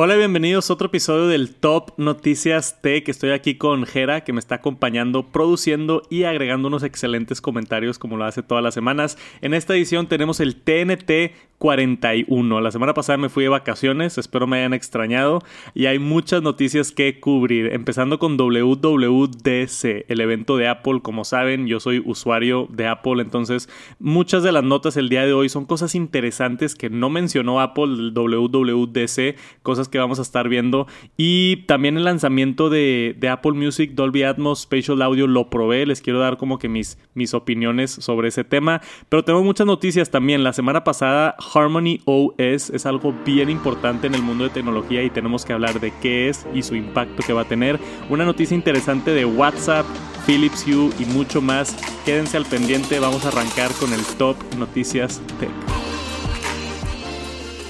[0.00, 3.08] Hola, bienvenidos a otro episodio del Top Noticias Tech.
[3.08, 8.16] Estoy aquí con Jera, que me está acompañando, produciendo y agregando unos excelentes comentarios como
[8.16, 9.18] lo hace todas las semanas.
[9.40, 12.60] En esta edición tenemos el TNT 41.
[12.60, 15.40] La semana pasada me fui de vacaciones, espero me hayan extrañado
[15.74, 21.00] y hay muchas noticias que cubrir, empezando con WWDC, el evento de Apple.
[21.02, 23.68] Como saben, yo soy usuario de Apple, entonces
[23.98, 28.12] muchas de las notas el día de hoy son cosas interesantes que no mencionó Apple,
[28.12, 30.86] WWDC, cosas que vamos a estar viendo
[31.16, 36.18] y también el lanzamiento de, Apple Music Dolby Atmos Spatial Audio lo probé, les quiero
[36.18, 40.42] dar como que mis, mis opiniones sobre ese tema, pero tengo muchas noticias también.
[40.42, 45.10] La semana pasada Harmony OS es algo bien importante en el mundo de tecnología y
[45.10, 47.78] tenemos que hablar de qué es y su impacto que va a tener.
[48.08, 49.86] Una noticia interesante de WhatsApp,
[50.26, 51.76] Philips Hue y mucho más.
[52.04, 55.97] Quédense al pendiente, vamos a arrancar con el top noticias tech.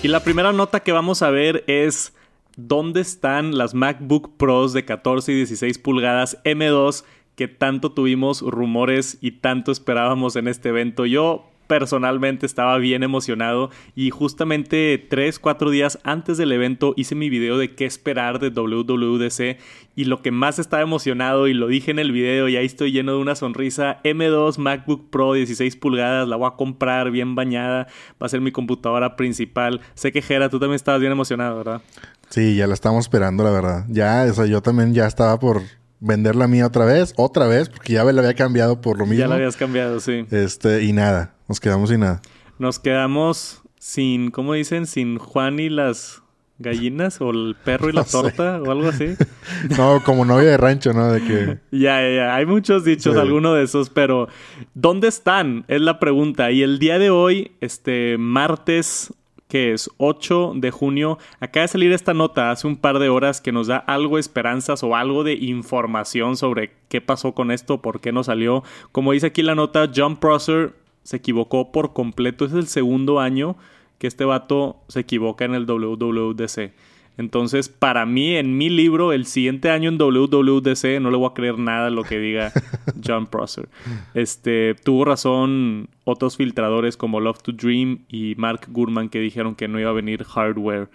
[0.00, 2.14] Y la primera nota que vamos a ver es
[2.56, 9.18] dónde están las MacBook Pros de 14 y 16 pulgadas M2 que tanto tuvimos rumores
[9.20, 11.04] y tanto esperábamos en este evento.
[11.04, 17.28] Yo personalmente estaba bien emocionado y justamente 3, 4 días antes del evento hice mi
[17.30, 19.58] video de qué esperar de WWDC
[19.94, 22.90] y lo que más estaba emocionado y lo dije en el video y ahí estoy
[22.90, 27.86] lleno de una sonrisa, M2 MacBook Pro 16 pulgadas, la voy a comprar bien bañada,
[28.20, 29.80] va a ser mi computadora principal.
[29.94, 31.82] Sé que Jera, tú también estabas bien emocionado, ¿verdad?
[32.30, 33.84] Sí, ya la estamos esperando, la verdad.
[33.88, 35.62] Ya, o sea, yo también ya estaba por
[36.00, 39.20] vender la mía otra vez, otra vez, porque ya la había cambiado por lo mismo.
[39.20, 40.26] Ya la habías cambiado, sí.
[40.30, 42.20] Este, y nada, nos quedamos sin nada.
[42.58, 44.86] Nos quedamos sin, ¿cómo dicen?
[44.86, 46.22] Sin Juan y las
[46.58, 49.14] gallinas o el perro y la torta o algo así.
[49.76, 51.12] no, como novia de rancho, ¿no?
[51.12, 51.58] De que...
[51.70, 52.34] Ya, ya, ya.
[52.34, 54.28] Hay muchos dichos, alguno de esos, pero
[54.74, 55.64] ¿dónde están?
[55.68, 56.50] Es la pregunta.
[56.50, 59.12] Y el día de hoy, este martes
[59.48, 61.18] que es 8 de junio.
[61.40, 64.20] Acaba de salir esta nota hace un par de horas que nos da algo de
[64.20, 68.62] esperanzas o algo de información sobre qué pasó con esto, por qué no salió.
[68.92, 70.74] Como dice aquí la nota, John Prosser
[71.08, 72.44] se equivocó por completo.
[72.44, 73.56] Es el segundo año
[73.96, 76.74] que este vato se equivoca en el WWDC.
[77.16, 81.32] Entonces, para mí, en mi libro, el siguiente año en WWDC, no le voy a
[81.32, 82.52] creer nada a lo que diga
[83.06, 83.70] John Prosser.
[84.12, 89.66] Este, tuvo razón otros filtradores como Love to Dream y Mark Gurman que dijeron que
[89.66, 90.90] no iba a venir hardware.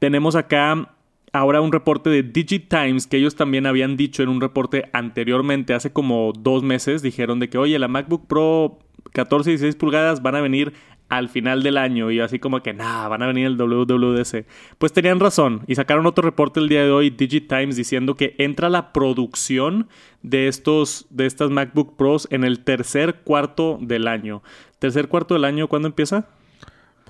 [0.00, 0.92] Tenemos acá
[1.32, 5.92] ahora un reporte de DigiTimes que ellos también habían dicho en un reporte anteriormente, hace
[5.92, 8.78] como dos meses, dijeron de que, oye, la MacBook Pro
[9.12, 10.72] 14 y 16 pulgadas van a venir
[11.08, 14.46] al final del año y así como que nada, van a venir el WWDC.
[14.78, 18.70] Pues tenían razón y sacaron otro reporte el día de hoy, DigiTimes, diciendo que entra
[18.70, 19.88] la producción
[20.22, 24.42] de estos de estas MacBook Pros en el tercer cuarto del año.
[24.78, 26.28] ¿Tercer cuarto del año cuándo empieza?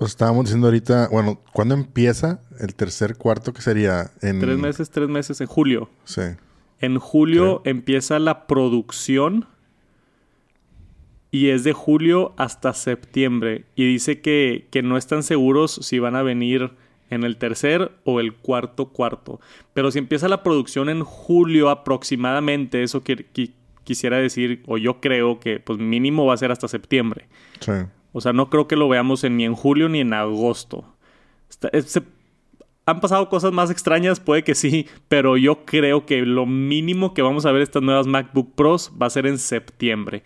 [0.01, 4.09] Pues estábamos diciendo ahorita, bueno, ¿cuándo empieza el tercer cuarto que sería?
[4.23, 4.39] En...
[4.39, 5.91] Tres meses, tres meses, en julio.
[6.05, 6.23] Sí.
[6.79, 9.45] En julio empieza la producción
[11.29, 13.65] y es de julio hasta septiembre.
[13.75, 16.71] Y dice que, no están seguros si van a venir
[17.11, 19.39] en el tercer o el cuarto cuarto.
[19.73, 23.27] Pero si empieza la producción en julio aproximadamente, eso que,
[23.83, 27.27] quisiera decir, o yo creo que pues mínimo va a ser hasta septiembre.
[27.59, 27.73] Sí.
[28.13, 30.85] O sea, no creo que lo veamos ni en julio ni en agosto.
[32.85, 37.21] han pasado cosas más extrañas, puede que sí, pero yo creo que lo mínimo que
[37.21, 40.23] vamos a ver estas nuevas MacBook Pros va a ser en septiembre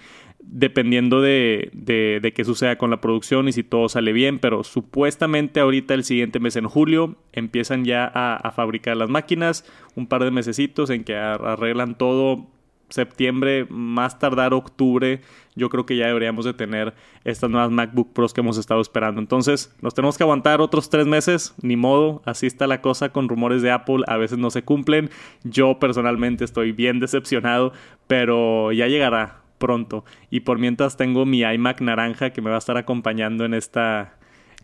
[0.47, 5.59] dependiendo de, de, qué suceda con la producción y si todo sale bien, pero supuestamente
[5.59, 9.65] ahorita el siguiente mes en julio empiezan ya a, fabricar las máquinas,
[9.95, 12.47] un par de mesecitos en que arreglan todo,
[12.95, 15.21] septiembre, más tardar octubre,
[15.55, 19.21] yo creo que ya deberíamos de tener estas nuevas MacBook Pros que hemos estado esperando.
[19.21, 23.29] Entonces, nos tenemos que aguantar otros tres meses, ni modo, así está la cosa con
[23.29, 25.09] rumores de Apple, a veces no se cumplen.
[25.43, 27.71] Yo personalmente estoy bien decepcionado,
[28.07, 30.03] pero ya llegará pronto.
[30.29, 34.15] Y por mientras tengo mi iMac naranja que me va a estar acompañando en esta,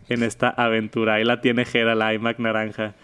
[0.08, 1.14] en esta aventura.
[1.14, 2.94] Ahí la tiene Jera, la iMac naranja.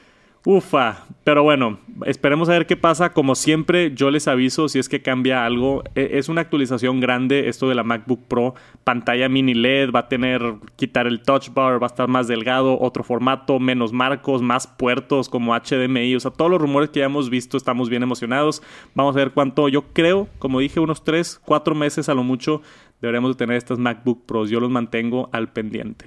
[0.44, 3.12] Ufa, pero bueno, esperemos a ver qué pasa.
[3.12, 5.82] Como siempre, yo les aviso si es que cambia algo.
[5.94, 8.54] E, es una actualización grande esto de la MacBook Pro.
[8.84, 10.40] Pantalla mini LED, va a tener,
[10.76, 15.28] quitar el touch bar, va a estar más delgado, otro formato, menos marcos, más puertos
[15.28, 16.14] como HDMI.
[16.14, 18.62] O sea, todos los rumores que ya hemos visto, estamos bien emocionados.
[18.94, 22.62] Vamos a ver cuánto, yo creo, como dije, unos 3, 4 meses a lo mucho,
[23.02, 24.50] deberemos de tener estas MacBook Pros.
[24.50, 26.06] Yo los mantengo al pendiente.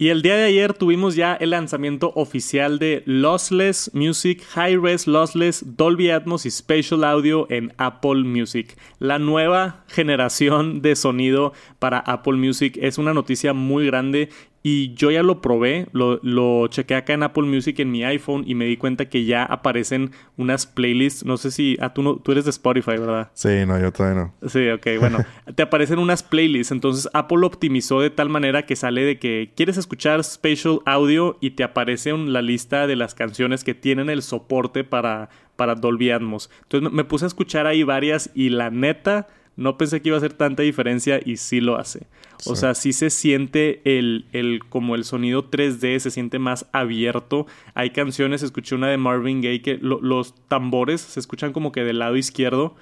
[0.00, 5.06] Y el día de ayer tuvimos ya el lanzamiento oficial de Lossless Music High Res
[5.06, 8.78] Lossless Dolby Atmos y Spatial Audio en Apple Music.
[8.98, 14.30] La nueva generación de sonido para Apple Music es una noticia muy grande
[14.62, 18.44] Y yo ya lo probé, lo, lo chequé acá en Apple Music en mi iPhone
[18.46, 21.24] y me di cuenta que ya aparecen unas playlists.
[21.24, 21.78] No sé si.
[21.80, 23.30] Ah, tú, no, tú eres de Spotify, ¿verdad?
[23.32, 24.48] Sí, no, yo todavía no.
[24.48, 25.24] Sí, ok, bueno.
[25.54, 26.72] te aparecen unas playlists.
[26.72, 31.38] Entonces Apple lo optimizó de tal manera que sale de que quieres escuchar Spatial Audio
[31.40, 36.10] y te aparece la lista de las canciones que tienen el soporte para, para Dolby
[36.10, 36.50] Atmos.
[36.64, 40.18] Entonces me puse a escuchar ahí varias y la neta no pensé que iba a
[40.18, 42.06] hacer tanta diferencia y sí lo hace.
[42.46, 47.46] O sea, sí se siente el, el, como el sonido 3D, se siente más abierto.
[47.74, 51.98] Hay canciones, escuché una de Marvin Gaye que los tambores se escuchan como que del
[51.98, 52.74] lado izquierdo,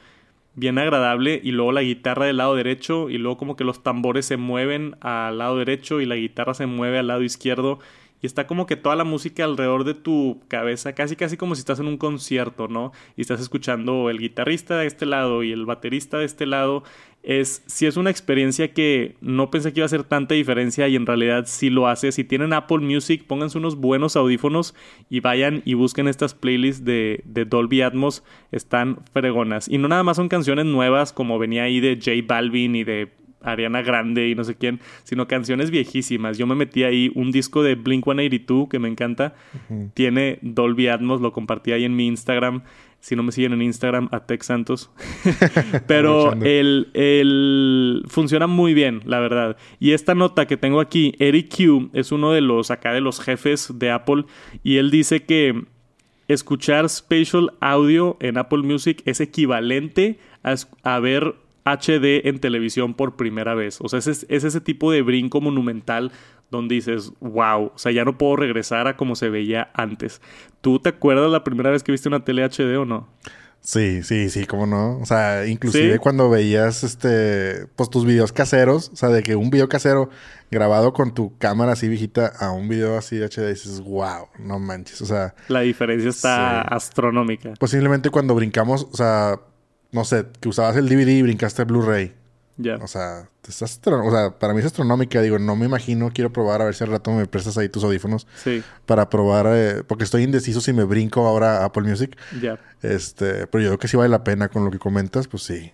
[0.55, 4.27] bien agradable, y luego la guitarra del lado derecho, y luego como que los tambores
[4.27, 7.79] se mueven al lado derecho y la guitarra se mueve al lado izquierdo
[8.21, 11.61] y está como que toda la música alrededor de tu cabeza, casi casi como si
[11.61, 12.93] estás en un concierto, ¿no?
[13.17, 16.83] Y estás escuchando el guitarrista de este lado y el baterista de este lado.
[17.23, 20.97] Es, si es una experiencia que no pensé que iba a hacer tanta diferencia y
[20.97, 22.13] en realidad sí lo hace.
[22.13, 24.75] Si tienen Apple Music, pónganse unos buenos audífonos
[25.11, 28.25] y vayan y busquen estas playlists de, de Dolby Atmos.
[28.53, 29.69] Están fregonas.
[29.69, 33.19] Y no nada más son canciones nuevas como venía ahí de J Balvin y de
[33.41, 36.39] Ariana Grande y no sé quién, sino canciones viejísimas.
[36.39, 39.35] Yo me metí ahí un disco de Blink 182 que me encanta.
[39.95, 42.63] Tiene Dolby Atmos, lo compartí ahí en mi Instagram.
[43.01, 44.91] Si no me siguen en Instagram, a Tex Santos.
[45.87, 49.57] Pero el, el, funciona muy bien, la verdad.
[49.79, 53.21] Y esta nota que tengo aquí, Eric Q es uno de los acá de los
[53.21, 54.25] jefes de Apple.
[54.63, 55.65] Y él dice que
[56.27, 61.35] escuchar spatial audio en Apple Music es equivalente a, a ver
[61.77, 63.79] HD en televisión por primera vez.
[63.81, 66.13] O sea, es, ese tipo de brinco monumental
[66.51, 70.21] donde dices, wow, o sea, ya no puedo regresar a como se veía antes.
[70.61, 73.09] ¿Tú te acuerdas la primera vez que viste una tele HD o no?
[73.61, 74.99] Sí, sí, sí, cómo no.
[74.99, 79.51] O sea, inclusive cuando veías este, pues tus videos caseros, o sea, de que un
[79.51, 80.11] video casero
[80.51, 84.59] grabado con tu cámara así viejita a un video así de HD, dices, wow, no
[84.59, 85.03] manches.
[85.03, 87.55] O sea, la diferencia está astronómica.
[87.59, 89.41] Posiblemente cuando brincamos, o sea,
[89.93, 92.15] no sé, que usabas el DVD y brincaste Blu-ray.
[92.59, 92.77] Ya.
[92.77, 95.23] O sea, estás o sea, para mí es astronómica.
[95.23, 97.85] Digo, no me imagino, quiero probar a ver si al rato me prestas ahí tus
[97.85, 98.27] audífonos.
[98.37, 98.63] Sí.
[98.85, 102.17] Para probar, eh, porque estoy indeciso si me brinco ahora a Apple Music.
[102.43, 102.59] Ya.
[102.83, 105.73] Este, pero yo creo que sí vale la pena con lo que comentas, pues sí.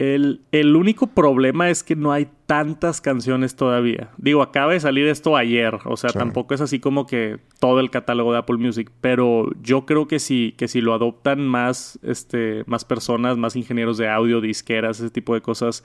[0.00, 4.08] El, el, único problema es que no hay tantas canciones todavía.
[4.16, 7.90] Digo, acaba de salir esto ayer, o sea, tampoco es así como que todo el
[7.90, 12.64] catálogo de Apple Music, pero yo creo que si, que si lo adoptan más, este,
[12.66, 15.84] más personas, más ingenieros de audio, disqueras, ese tipo de cosas,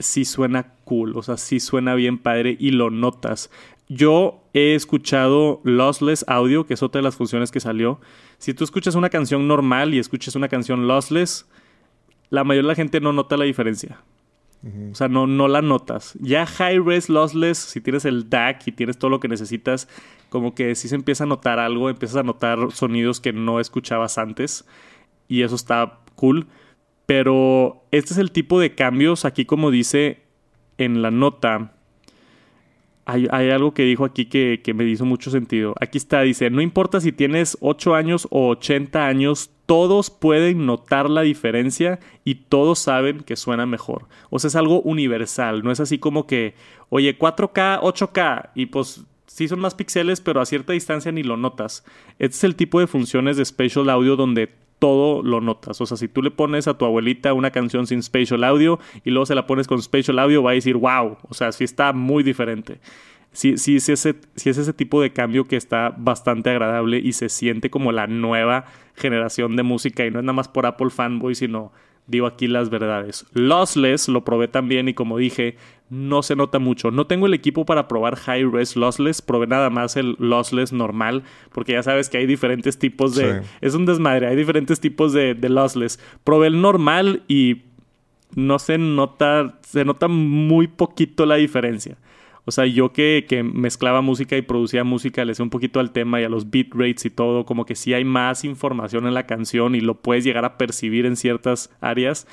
[0.00, 3.50] sí suena cool, o sea, sí suena bien padre y lo notas.
[3.88, 8.00] Yo he escuchado Lossless Audio, que es otra de las funciones que salió.
[8.38, 11.46] Si tú escuchas una canción normal y escuchas una canción Lossless,
[12.30, 14.00] la mayoría de la gente no nota la diferencia.
[14.92, 16.14] O sea, no, no la notas.
[16.20, 19.88] Ya high res lossless, si tienes el DAC y tienes todo lo que necesitas,
[20.28, 24.18] como que sí se empieza a notar algo, empiezas a notar sonidos que no escuchabas
[24.18, 24.66] antes.
[25.28, 26.46] Y eso está cool.
[27.10, 30.22] Pero este es el tipo de cambios, aquí como dice
[30.78, 31.72] en la nota,
[33.04, 35.74] hay, algo que dijo aquí que, que, me hizo mucho sentido.
[35.80, 41.10] Aquí está, dice, no importa si tienes 8 años o 80 años, todos pueden notar
[41.10, 44.06] la diferencia y todos saben que suena mejor.
[44.30, 46.54] O sea, es algo universal, no es así como que,
[46.90, 51.36] oye, 4K, 8K, y pues sí son más píxeles, pero a cierta distancia ni lo
[51.36, 51.84] notas.
[52.20, 55.80] Este es el tipo de funciones de Spatial Audio donde todo lo notas.
[55.80, 59.10] O sea, si tú le pones a tu abuelita una canción sin Spatial Audio y
[59.10, 61.92] luego se la pones con Spatial Audio, va a decir, wow, o sea, sí está
[61.92, 62.80] muy diferente
[63.32, 67.12] sí, sí, sí, ese, sí es ese tipo de cambio que está bastante agradable y
[67.12, 68.64] se siente como la nueva
[68.96, 71.72] generación de música y no es nada más por Apple fanboy, sino
[72.10, 73.24] digo aquí las verdades.
[73.32, 75.56] Lossless lo probé también y como dije,
[75.88, 76.90] no se nota mucho.
[76.90, 81.22] No tengo el equipo para probar high res lossless, probé nada más el lossless normal,
[81.52, 83.42] porque ya sabes que hay diferentes tipos de...
[83.60, 86.00] Es un desmadre, hay diferentes tipos de, de lossless.
[86.24, 87.62] Probé el normal y
[88.34, 91.96] no se nota, se nota muy poquito la diferencia.
[92.50, 95.92] O sea, yo que, que, mezclaba música y producía música, le sé un poquito al
[95.92, 99.14] tema y a los beat rates y todo, como que sí hay más información en
[99.14, 102.26] la canción y lo puedes llegar a percibir en ciertas áreas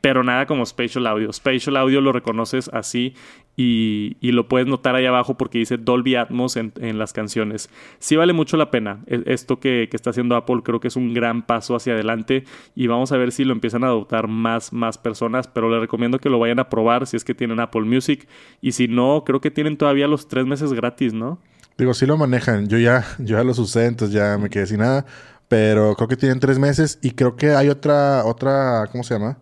[0.00, 1.32] pero nada como Spatial Audio.
[1.32, 3.14] Spatial Audio lo reconoces así
[3.62, 7.68] y, lo puedes notar ahí abajo porque dice Dolby Atmos en, las canciones.
[7.98, 9.00] Sí vale mucho la pena.
[9.06, 12.86] E, esto que, está haciendo Apple creo que es un gran paso hacia adelante y
[12.86, 16.30] vamos a ver si lo empiezan a adoptar más, más personas, pero les recomiendo que
[16.30, 18.26] lo vayan a probar si es que tienen Apple Music
[18.62, 21.38] y si no, creo que tienen todavía los tres meses gratis, ¿no?
[21.76, 22.68] Digo, sí lo manejan.
[22.68, 25.04] Yo ya, yo ya los usé, entonces ya me quedé sin nada.
[25.48, 29.38] Pero creo que tienen tres meses y creo que hay otra, otra, ¿cómo se llama?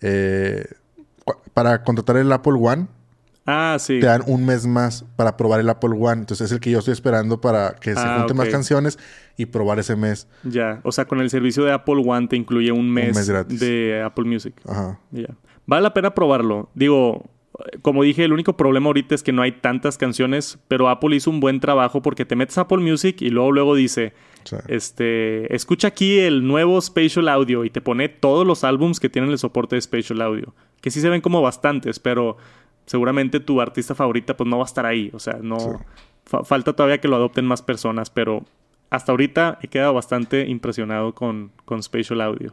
[0.00, 0.64] Eh,
[1.52, 2.86] para contratar el Apple One.
[3.46, 3.98] Ah, sí.
[4.00, 6.20] Te dan un mes más para probar el Apple One.
[6.20, 8.98] Entonces es el que yo estoy esperando para que se Ah, junten más canciones
[9.36, 10.28] y probar ese mes.
[10.44, 10.80] Ya.
[10.84, 13.58] O sea, con el servicio de Apple One te incluye un mes, mes gratis.
[13.58, 14.54] de Apple Music.
[14.68, 15.00] Ajá.
[15.10, 15.28] Ya.
[15.66, 16.70] Vale la pena probarlo.
[16.74, 17.24] Digo,
[17.82, 21.28] como dije, el único problema ahorita es que no hay tantas canciones, pero Apple hizo
[21.30, 24.12] un buen trabajo porque te metes a Apple Music y luego luego dice,
[24.44, 24.56] Sí.
[24.68, 29.30] este, escucha aquí el nuevo Spatial Audio y te pone todos los álbums que tienen
[29.30, 32.36] el soporte de Spatial Audio, que sí se ven como bastantes, pero
[32.92, 35.66] seguramente tu artista favorita pues no va a estar ahí, o sea, no Sí.
[36.26, 38.44] fa- falta todavía que lo adopten más personas, pero
[38.90, 42.52] hasta ahorita he quedado bastante impresionado con, con Spatial Audio.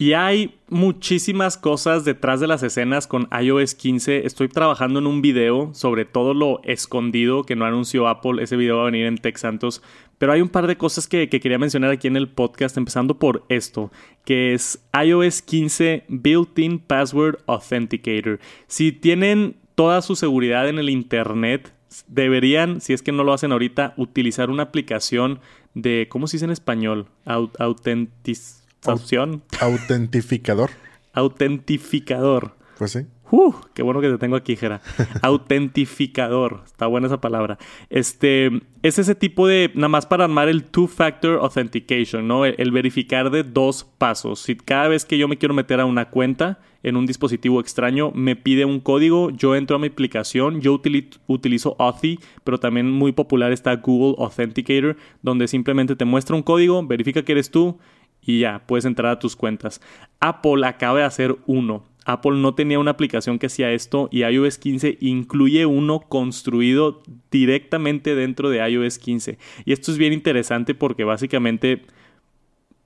[0.00, 4.26] Y hay muchísimas cosas detrás de las escenas con iOS 15.
[4.26, 8.40] Estoy trabajando en un video sobre todo lo escondido que no anunció Apple.
[8.40, 9.82] Ese video va a venir en Tech Santos.
[10.18, 13.18] Pero hay un par de cosas que, que quería mencionar aquí en el podcast, empezando
[13.18, 13.90] por esto,
[14.24, 18.40] que es iOS 15 Built-in Password Authenticator.
[18.66, 21.72] Si tienen toda su seguridad en el Internet,
[22.08, 25.38] deberían, si es que no lo hacen ahorita, utilizar una aplicación
[25.74, 27.06] de, ¿cómo se dice en español?
[27.24, 29.42] Au- autentización.
[29.60, 30.70] Autentificador.
[31.12, 32.52] Autentificador.
[32.78, 33.00] Pues sí.
[33.30, 34.80] Uh, qué bueno que te tengo aquí, Jera.
[35.22, 36.62] Autentificador.
[36.64, 37.58] Está buena esa palabra.
[37.90, 38.50] Este
[38.82, 42.44] es ese tipo de, nada más para armar el two-factor authentication, ¿no?
[42.46, 44.40] El, el verificar de dos pasos.
[44.40, 48.12] Si cada vez que yo me quiero meter a una cuenta en un dispositivo extraño,
[48.14, 52.90] me pide un código, yo entro a mi aplicación, yo utili- utilizo Authy, pero también
[52.90, 57.78] muy popular está Google Authenticator, donde simplemente te muestra un código, verifica que eres tú
[58.22, 59.80] y ya, puedes entrar a tus cuentas.
[60.20, 61.84] Apple acaba de hacer uno.
[62.04, 68.14] Apple no tenía una aplicación que hacía esto y iOS 15 incluye uno construido directamente
[68.14, 69.38] dentro de iOS 15.
[69.64, 71.82] Y esto es bien interesante porque básicamente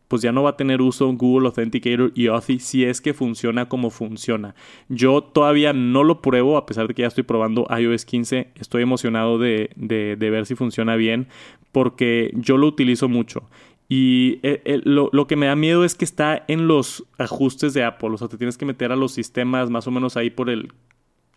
[0.09, 3.71] pues ya no va a tener uso Google Authenticator y Authy si es que funciona
[3.71, 4.54] como funciona.
[4.90, 8.49] Yo todavía no lo pruebo, a pesar de que ya estoy probando iOS 15.
[8.57, 11.28] Estoy emocionado de, de- de ver si funciona bien,
[11.73, 13.49] porque yo lo utilizo mucho.
[13.94, 17.75] Y eh, eh, lo, lo que me da miedo es que está en los ajustes
[17.75, 18.08] de Apple.
[18.14, 20.72] O sea, te tienes que meter a los sistemas más o menos ahí por el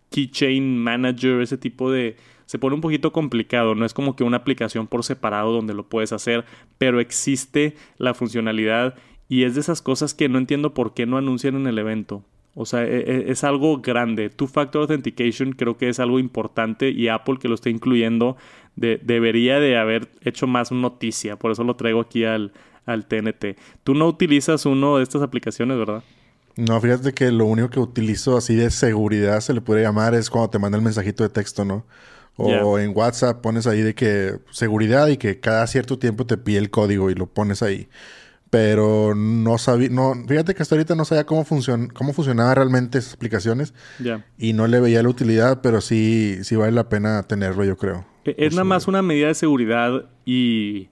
[0.08, 2.16] Keychain Manager, ese tipo de...
[2.46, 5.86] Se pone un poquito complicado, no es como que una aplicación por separado donde lo
[5.90, 6.46] puedes hacer,
[6.78, 8.94] pero existe la funcionalidad
[9.28, 12.24] y es de esas cosas que no entiendo por qué no anuncian en el evento.
[12.54, 14.30] O sea, e- e- es algo grande.
[14.30, 18.38] Two Factor Authentication creo que es algo importante y Apple que lo está incluyendo
[18.76, 21.36] de- debería de haber hecho más noticia.
[21.36, 22.52] Por eso lo traigo aquí al,
[22.86, 23.56] al TNT.
[23.84, 26.04] Tú no utilizas uno de estas aplicaciones, ¿verdad?
[26.56, 30.30] No, fíjate que lo único que utilizo así de seguridad se le puede llamar es
[30.30, 31.86] cuando te manda el mensajito de texto, ¿no?
[32.38, 36.58] O en WhatsApp pones ahí de que seguridad y que cada cierto tiempo te pide
[36.58, 37.88] el código y lo pones ahí.
[38.50, 42.98] Pero no sabía, no, fíjate que hasta ahorita no sabía cómo, funcion, cómo funcionaban realmente
[42.98, 44.24] esas aplicaciones Ya.
[44.38, 48.06] y no le veía la utilidad, pero sí, sí vale la pena tenerlo, yo creo.
[48.24, 50.88] E- Es nada más una medida de seguridad y,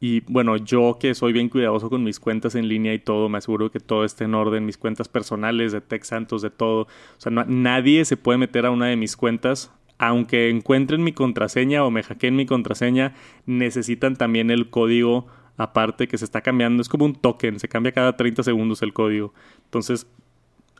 [0.00, 3.38] y bueno, yo que soy bien cuidadoso con mis cuentas en línea y todo, me
[3.38, 6.82] aseguro que todo esté en orden, mis cuentas personales, de Tech Santos, de todo.
[6.82, 9.70] O sea, no- nadie se puede meter a una de mis cuentas.
[9.98, 13.14] Aunque encuentren mi contraseña o me hackeen mi contraseña,
[13.46, 16.82] necesitan también el código aparte que se está cambiando.
[16.82, 19.32] Es como un token, se cambia cada 30 segundos el código.
[19.64, 20.06] Entonces,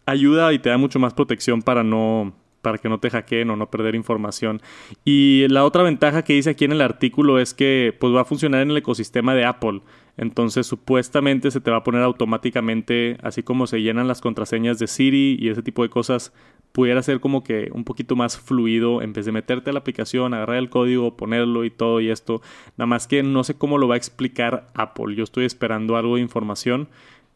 [0.07, 2.35] ayuda y te da mucho más protección para no
[2.67, 4.61] para que no te hackeen o no perder información.
[5.05, 8.25] Y la otra ventaja que dice aquí en el artículo es que pues va a
[8.25, 9.83] funcionar en el ecosistema de Apple.
[10.17, 14.89] Entonces, supuestamente se te va a poner automáticamente, así como se llenan las contraseñas de
[14.89, 16.33] Siri y ese tipo de cosas,
[16.77, 20.35] pudiera ser como que un poquito más fluido en vez de meterte a la aplicación,
[20.35, 22.43] agarrar el código, ponerlo y todo y esto.
[22.77, 25.17] Nada más que no sé cómo lo va a explicar Apple.
[25.17, 26.91] Yo estoy esperando algo de información.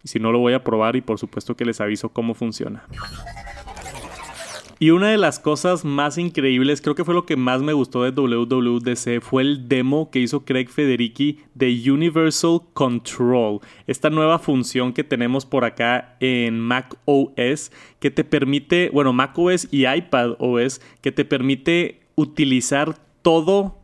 [0.04, 2.85] Y si no lo voy a probar y por supuesto que les aviso cómo funciona.
[4.82, 8.02] Y una de las cosas más increíbles, creo que fue lo que más me gustó
[8.02, 13.60] de WWDC, fue el demo que hizo Craig Federici de Universal Control.
[13.87, 19.38] Esta nueva función que tenemos por acá en Mac OS, que te permite, bueno, Mac
[19.38, 23.82] OS y iPad OS, que te permite utilizar todo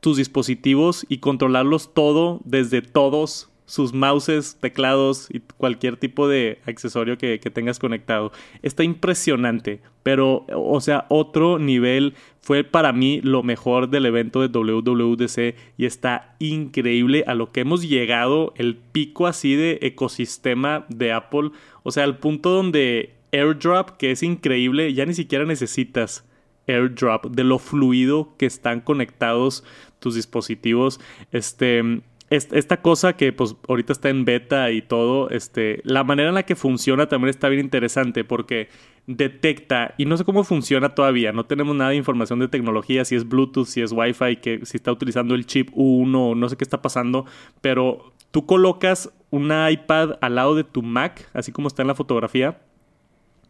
[0.00, 7.18] tus dispositivos y controlarlos todo desde todos sus mouses, teclados y cualquier tipo de accesorio
[7.18, 8.32] que, tengas conectado.
[8.62, 14.48] Está impresionante, pero, o sea, otro nivel fue para mí lo mejor del evento de
[14.48, 21.12] WWDC y está increíble a lo que hemos llegado, el pico así de ecosistema de
[21.12, 21.50] Apple,
[21.82, 26.24] o sea, al punto donde AirDrop, que es increíble, ya ni siquiera necesitas
[26.68, 29.64] AirDrop, de lo fluido que están conectados
[29.98, 31.00] tus dispositivos.
[31.32, 36.34] Este, esta cosa que pues ahorita está en beta y todo, este, la manera en
[36.34, 38.68] la que funciona también está bien interesante porque
[39.06, 43.14] detecta, y no sé cómo funciona todavía, no tenemos nada de información de tecnología, si
[43.14, 46.64] es Bluetooth, si es Wi-Fi, que si está utilizando el chip U1 no sé qué
[46.64, 47.26] está pasando,
[47.60, 51.94] pero tú colocas una iPad al lado de tu Mac, así como está en la
[51.94, 52.60] fotografía.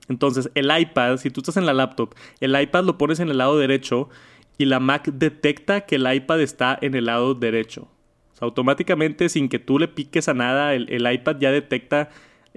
[0.08, 3.38] Entonces, el iPad, si tú estás en la laptop, el iPad lo pones en el
[3.38, 4.08] lado derecho
[4.58, 7.88] y la Mac detecta que el iPad está en el lado derecho.
[8.40, 12.10] Automáticamente, sin que tú le piques a nada, el, el iPad ya detecta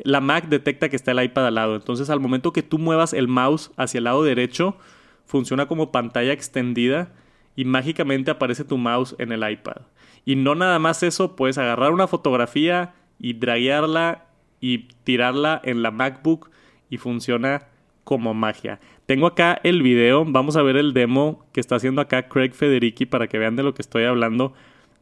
[0.04, 1.76] la Mac detecta que está el iPad al lado.
[1.76, 4.78] Entonces, al momento que tú muevas el mouse hacia el lado derecho,
[5.26, 7.12] funciona como pantalla extendida
[7.56, 9.82] y mágicamente aparece tu mouse en el iPad.
[10.26, 14.26] Y no nada más eso, puedes agarrar una fotografía y draguearla
[14.62, 16.50] y tirarla en la MacBook
[16.90, 17.68] y funciona
[18.04, 18.80] como magia.
[19.06, 23.06] Tengo acá el video, vamos a ver el demo que está haciendo acá Craig Federici
[23.06, 24.54] para que vean de lo que estoy hablando.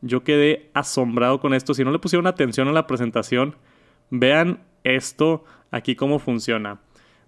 [0.01, 1.73] Yo quedé asombrado con esto.
[1.73, 3.55] Si no le pusieron atención a la presentación,
[4.09, 6.79] vean esto aquí cómo funciona.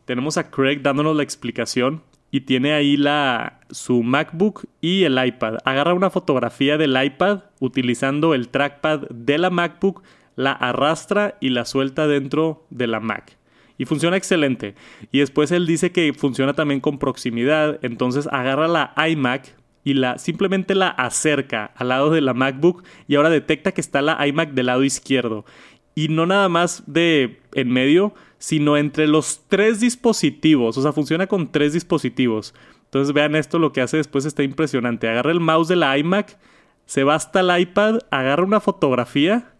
[0.06, 5.58] Tenemos a Craig dándonos la explicación y tiene ahí la, su MacBook y el iPad.
[5.66, 10.04] Agarra una fotografía del iPad utilizando el trackpad de la MacBook,
[10.36, 13.38] la arrastra y la suelta dentro de la Mac.
[13.78, 14.76] Y funciona excelente.
[15.12, 17.80] Y después él dice que funciona también con proximidad.
[17.82, 23.16] Entonces agarra la iMac y la simplemente la acerca al lado de la MacBook y
[23.16, 25.46] ahora detecta que está la iMac del lado izquierdo
[25.96, 30.78] y no nada más de en medio, sino entre los tres dispositivos.
[30.78, 32.54] O sea, funciona con tres dispositivos.
[32.86, 35.10] Entonces vean esto, lo que hace después está impresionante.
[35.10, 36.38] Agarra el mouse de la iMac,
[36.86, 39.52] se va hasta el iPad, agarra una fotografía,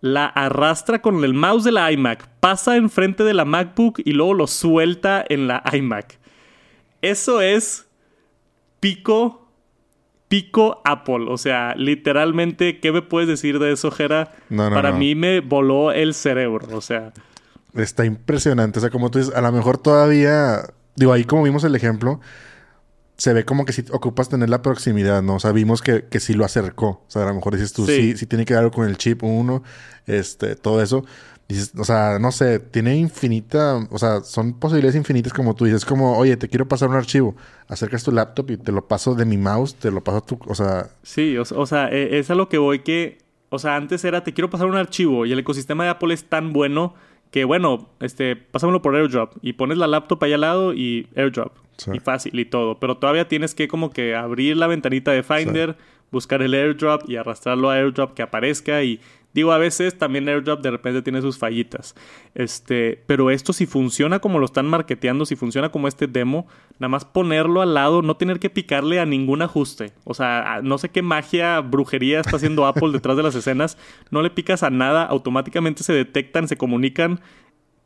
[0.00, 4.34] la arrastra con el mouse de la iMac, pasa enfrente de la MacBook y luego
[4.34, 6.20] lo suelta en la iMac.
[7.02, 7.90] Eso es
[8.78, 9.43] pico
[10.34, 11.26] pico Apple.
[11.28, 14.32] O sea, literalmente, ¿qué me puedes decir de eso, Jera?
[14.56, 17.12] Para mí me voló el cerebro, o sea.
[17.74, 18.80] Está impresionante.
[18.80, 20.62] O sea, como tú dices, a lo mejor todavía.
[20.96, 22.20] Digo, ahí como vimos el ejemplo,
[23.16, 25.36] se ve como que si ocupas tener la proximidad, ¿no?
[25.36, 27.04] O sea, vimos que, que sí lo acercó.
[27.06, 28.96] O sea, a lo mejor dices tú, sí, sí, tiene que ver algo con el
[28.96, 29.62] chip uno,
[30.06, 31.04] este, todo eso
[31.78, 36.16] o sea, no sé, tiene infinita, o sea, son posibilidades infinitas como tú dices, como,
[36.16, 37.36] oye, te quiero pasar un archivo,
[37.68, 40.38] acercas tu laptop y te lo paso de mi mouse, te lo paso a tu,
[40.46, 40.88] o sea...
[41.02, 43.18] Sí, o, sea, e, es a lo que voy que,
[43.50, 46.24] o sea, antes era, te quiero pasar un archivo y el ecosistema de Apple es
[46.24, 46.94] tan bueno
[47.30, 51.52] que, bueno, este, pásamelo por AirDrop y pones la laptop ahí al lado y AirDrop.
[51.92, 55.76] Y fácil y todo, pero todavía tienes que como que abrir la ventanita de Finder,
[56.10, 59.00] buscar el AirDrop y arrastrarlo a AirDrop que aparezca y
[59.34, 61.96] Digo, a veces también AirDrop de repente tiene sus fallitas.
[62.36, 66.46] Este, pero esto si funciona como lo están marketeando, si funciona como este demo,
[66.78, 69.92] nada más ponerlo al lado, no tener que picarle a ningún ajuste.
[70.04, 73.76] O sea, no sé qué magia, brujería está haciendo Apple detrás de las escenas.
[74.12, 77.20] No le picas a nada, automáticamente se detectan, se comunican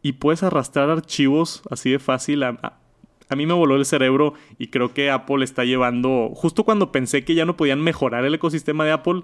[0.03, 2.43] y puedes arrastrar archivos así de fácil.
[2.43, 2.79] A, a
[3.37, 7.35] mí me voló el cerebro y creo que Apple está llevando, justo cuando pensé que
[7.35, 9.23] ya no podían mejorar el ecosistema de Apple,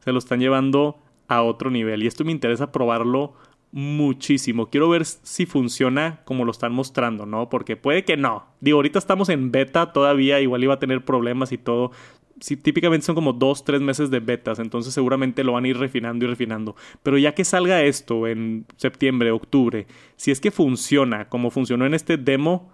[0.00, 2.02] se lo están llevando a otro nivel.
[2.02, 3.34] Y esto me interesa probarlo
[3.70, 4.70] muchísimo.
[4.70, 7.48] Quiero ver si funciona como lo están mostrando, ¿no?
[7.48, 8.46] Porque puede que no.
[8.60, 11.92] Digo, ahorita estamos en beta todavía, igual iba a tener problemas y todo.
[12.40, 15.76] Sí, típicamente son como dos, tres meses de betas, entonces seguramente lo van a ir
[15.76, 16.76] refinando y refinando.
[17.02, 21.94] Pero ya que salga esto en septiembre, octubre, si es que funciona como funcionó en
[21.94, 22.70] este demo,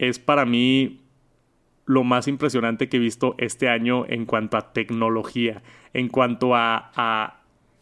[0.00, 1.00] es para mí
[1.84, 7.36] lo más impresionante que he visto este año en cuanto a tecnología, en cuanto a,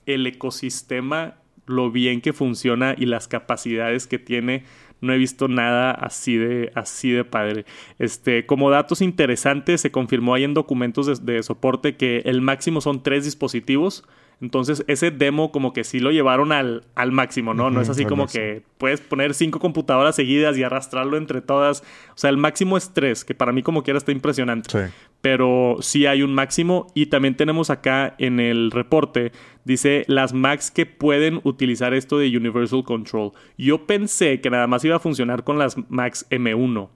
[0.07, 1.35] el ecosistema,
[1.67, 4.65] lo bien que funciona y las capacidades que tiene.
[5.01, 7.67] No he visto nada así de, así de padre.
[7.99, 13.03] Este, como datos interesantes, se confirmó ahí en documentos de soporte que el máximo son
[13.03, 14.09] tres dispositivos
[14.41, 17.71] entonces, ese demo como que sí lo llevaron al, al máximo, ¿no?
[17.71, 21.83] no es así como que puedes poner cinco computadoras seguidas y arrastrarlo entre todas.
[22.11, 24.71] O sea, el máximo es tres, que para mí como quiera está impresionante.
[24.71, 24.95] Sí.
[25.21, 29.33] Pero sí hay un máximo y también tenemos acá en el reporte,
[29.65, 33.33] dice las Macs que pueden utilizar esto de Universal Control.
[33.57, 36.91] Yo pensé que nada más iba a funcionar con las Macs M1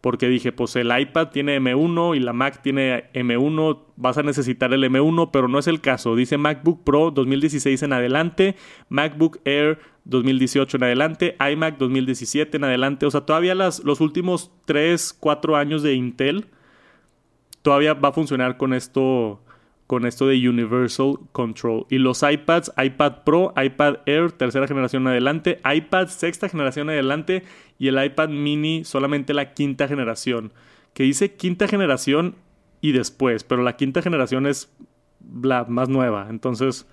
[0.00, 4.72] porque dije, pues el iPad tiene M1 y la Mac tiene M1, vas a necesitar
[4.72, 6.14] el M1, pero no es el caso.
[6.14, 8.54] Dice MacBook Pro 2016 en adelante,
[8.88, 14.52] MacBook Air 2018 en adelante, iMac 2017 en adelante, o sea, todavía las, los últimos
[14.66, 16.46] 3, 4 años de Intel,
[17.62, 19.42] todavía va a funcionar con esto
[19.88, 21.86] con esto de Universal Control.
[21.88, 27.42] Y los iPads, iPad Pro, iPad Air, tercera generación adelante, iPad sexta generación adelante
[27.78, 30.52] y el iPad mini solamente la quinta generación.
[30.92, 32.36] Que dice quinta generación
[32.82, 34.70] y después, pero la quinta generación es
[35.20, 36.26] bla, más nueva.
[36.28, 36.86] Entonces,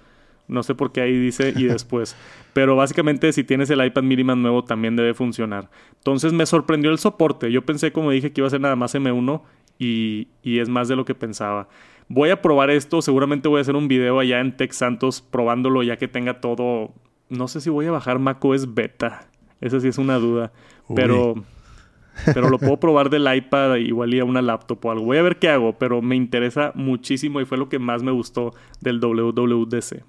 [0.48, 2.16] no sé por qué ahí dice y después.
[2.54, 5.70] Pero básicamente si tienes el iPad mini más nuevo también debe funcionar.
[5.98, 7.52] Entonces me sorprendió el soporte.
[7.52, 9.42] Yo pensé, como dije, que iba a ser nada más M1
[9.80, 11.68] y, y es más de lo que pensaba.
[12.08, 15.84] Voy a probar esto, seguramente voy a hacer un video allá en Tech Santos probándolo
[15.84, 16.94] ya que tenga todo.
[17.30, 19.28] No sé si voy a bajar macOS beta.
[19.62, 20.52] Esa sí es una duda.
[20.94, 21.36] Pero
[22.34, 25.06] pero lo puedo probar del iPad igual y a una laptop o algo.
[25.06, 28.12] Voy a ver qué hago, pero me interesa muchísimo y fue lo que más me
[28.12, 30.04] gustó del WWDC.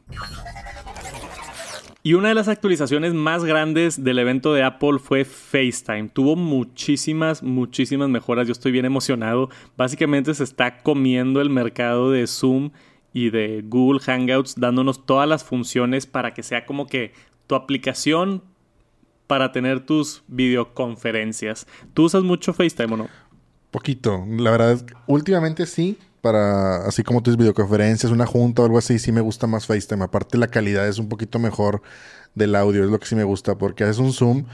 [2.07, 6.09] Y una de las actualizaciones más grandes del evento de Apple fue FaceTime.
[6.11, 8.47] Tuvo muchísimas, muchísimas mejoras.
[8.47, 9.51] Yo estoy bien emocionado.
[9.77, 12.71] Básicamente se está comiendo el mercado de Zoom
[13.13, 17.13] y de Google Hangouts, dándonos todas las funciones para que sea como que
[17.49, 18.45] tu aplicación
[19.27, 21.67] para tener tus videoconferencias.
[21.93, 23.09] ¿Tú usas mucho FaceTime o no?
[23.73, 24.25] Poquito.
[24.29, 25.99] La verdad, últimamente sí.
[26.27, 30.03] Para, así como tus videoconferencias, una junta o algo así, sí me gusta más FaceTime.
[30.03, 31.83] Aparte, la calidad es un poquito mejor
[32.35, 34.45] del audio, es lo que sí me gusta, porque haces un Zoom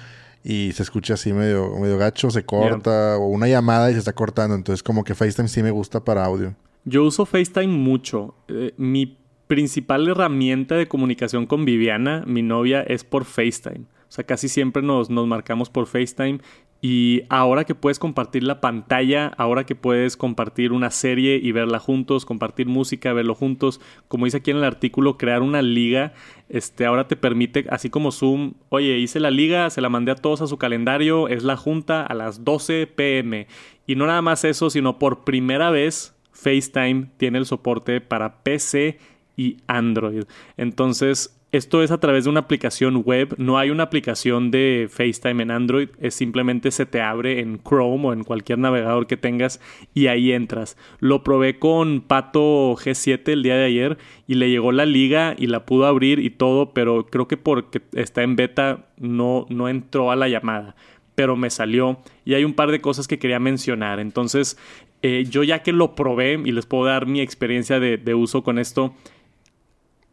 [0.44, 4.12] y se escucha así medio, medio gacho, se corta, o una llamada y se está
[4.12, 4.54] cortando.
[4.54, 6.54] Entonces, como que FaceTime sí me gusta para audio.
[6.84, 8.34] Yo uso FaceTime mucho.
[8.48, 13.86] Eh, mi principal herramienta de comunicación con Viviana, mi novia, es por FaceTime.
[14.08, 16.40] O sea, casi siempre nos, nos marcamos por FaceTime
[16.84, 21.78] y ahora que puedes compartir la pantalla, ahora que puedes compartir una serie y verla
[21.78, 26.12] juntos, compartir música, verlo juntos, como dice aquí en el artículo, crear una liga,
[26.48, 30.16] este, ahora te permite, así como Zoom, oye, hice la liga, se la mandé a
[30.16, 33.46] todos a su calendario, es la junta a las 12 pm.
[33.86, 38.98] Y no nada más eso, sino por primera vez FaceTime tiene el soporte para PC
[39.36, 40.24] y Android.
[40.56, 45.42] Entonces, esto es a través de una aplicación web, no hay una aplicación de FaceTime
[45.42, 49.60] en Android, es simplemente se te abre en Chrome o en cualquier navegador que tengas
[49.92, 50.78] y ahí entras.
[50.98, 55.46] Lo probé con Pato G7 el día de ayer y le llegó la liga y
[55.46, 60.10] la pudo abrir y todo, pero creo que porque está en beta no, no entró
[60.10, 60.74] a la llamada,
[61.14, 64.00] pero me salió y hay un par de cosas que quería mencionar.
[64.00, 64.56] Entonces,
[65.02, 68.42] eh, yo ya que lo probé y les puedo dar mi experiencia de, de uso
[68.42, 68.94] con esto,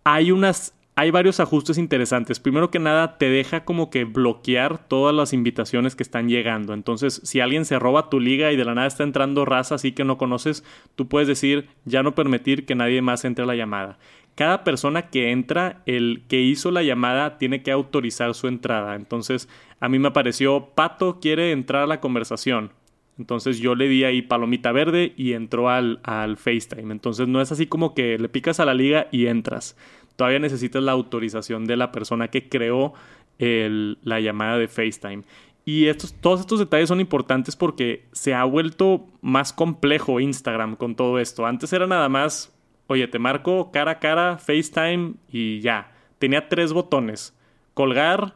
[0.04, 2.42] hay unas hay varios ajustes interesantes.
[2.42, 6.74] Primero que nada, te deja como que bloquear todas las invitaciones que están llegando.
[6.74, 9.94] Entonces, si alguien se roba tu liga y de la nada está entrando raza así
[9.94, 10.66] que no conoces,
[10.98, 13.98] tú puedes decir ya no permitir que nadie más entre a la llamada.
[14.36, 18.96] Cada persona que entra, el que hizo la llamada tiene que autorizar su entrada.
[18.96, 19.48] Entonces,
[19.80, 22.74] a mí me apareció, Pato quiere entrar a la conversación.
[23.18, 26.94] Entonces yo le di ahí palomita verde y entró al, al FaceTime.
[26.94, 29.76] Entonces no es así como que le picas a la liga y entras
[30.20, 32.94] todavía necesitas la autorización de la persona que creó
[33.40, 35.24] la llamada de FaceTime.
[35.64, 40.96] Y estos, todos estos detalles son importantes porque se ha vuelto más complejo Instagram con
[40.96, 41.46] todo esto.
[41.46, 42.54] Antes era nada más,
[42.88, 45.94] oye, te marco cara a cara, FaceTime y ya.
[46.18, 47.34] Tenía tres botones.
[47.74, 48.36] Colgar,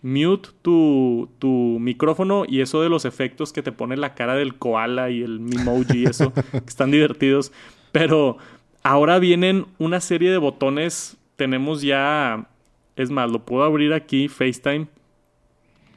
[0.00, 4.54] mute tu, tu micrófono y eso de los efectos que te pone la cara del
[4.54, 7.52] koala y el emoji y eso, que están divertidos.
[7.92, 8.38] Pero
[8.82, 12.48] ahora vienen una serie de botones tenemos ya,
[12.96, 14.88] es más, lo puedo abrir aquí, FaceTime.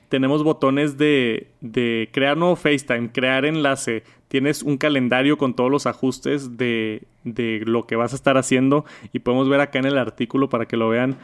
[0.08, 4.04] Tenemos botones de, de crear nuevo FaceTime, crear enlace.
[4.28, 8.86] Tienes un calendario con todos los ajustes de, de lo que vas a estar haciendo
[9.14, 11.18] y podemos ver acá en el artículo para que lo vean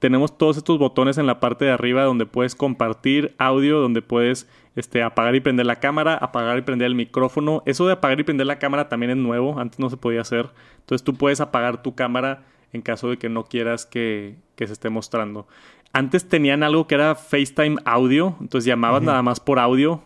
[0.00, 4.48] tenemos todos estos botones en la parte de arriba donde puedes compartir audio, donde puedes
[4.74, 7.62] este, apagar y prender la cámara, apagar y prender el micrófono.
[7.66, 10.48] Eso de apagar y prender la cámara también es nuevo, antes no se podía hacer.
[10.78, 14.90] Entonces tú puedes apagar tu cámara en caso de que no quieras que, se esté
[14.90, 15.46] mostrando.
[15.92, 20.02] Antes tenían algo que era FaceTime audio, entonces llamabas nada más por audio,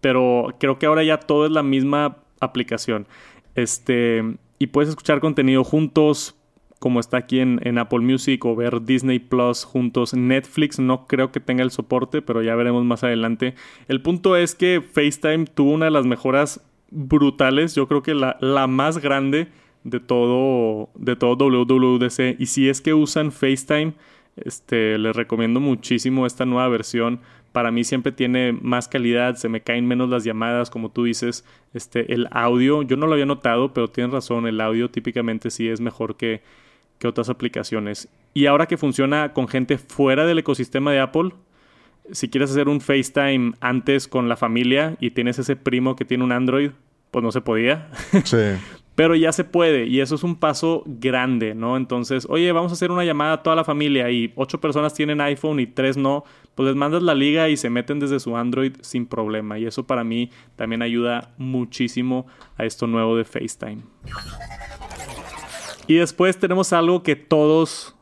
[0.00, 3.06] pero creo que ahora ya todo es la misma aplicación.
[3.54, 6.34] Este, y puedes escuchar contenido juntos,
[6.80, 10.14] como está aquí en, en, Apple Music, o ver Disney Plus juntos.
[10.14, 13.54] Netflix no creo que tenga el soporte, pero ya veremos más adelante.
[13.86, 18.36] El punto es que FaceTime tuvo una de las mejoras brutales, yo creo que la,
[18.40, 19.48] la más grande
[19.84, 22.36] de todo, de todo WWDC.
[22.38, 23.94] Y si es que usan FaceTime,
[24.36, 27.20] este, les recomiendo muchísimo esta nueva versión.
[27.52, 31.44] Para mí siempre tiene más calidad, se me caen menos las llamadas, como tú dices.
[31.72, 35.68] Este, el audio, yo no lo había notado, pero tienes razón, el audio típicamente sí
[35.68, 36.42] es mejor que,
[36.98, 38.08] que otras aplicaciones.
[38.32, 41.30] Y ahora que funciona con gente fuera del ecosistema de Apple,
[42.10, 46.24] si quieres hacer un FaceTime antes con la familia y tienes ese primo que tiene
[46.24, 46.72] un Android,
[47.10, 47.88] pues no se podía.
[48.24, 48.36] Sí.
[48.94, 51.76] Pero ya se puede y eso es un paso grande, ¿no?
[51.76, 55.20] Entonces, oye, vamos a hacer una llamada a toda la familia y ocho personas tienen
[55.20, 58.76] iPhone y tres no, pues les mandas la liga y se meten desde su Android
[58.82, 59.58] sin problema.
[59.58, 62.26] Y eso para mí también ayuda muchísimo
[62.56, 63.82] a esto nuevo de FaceTime.
[65.86, 67.94] Y después tenemos algo que todos,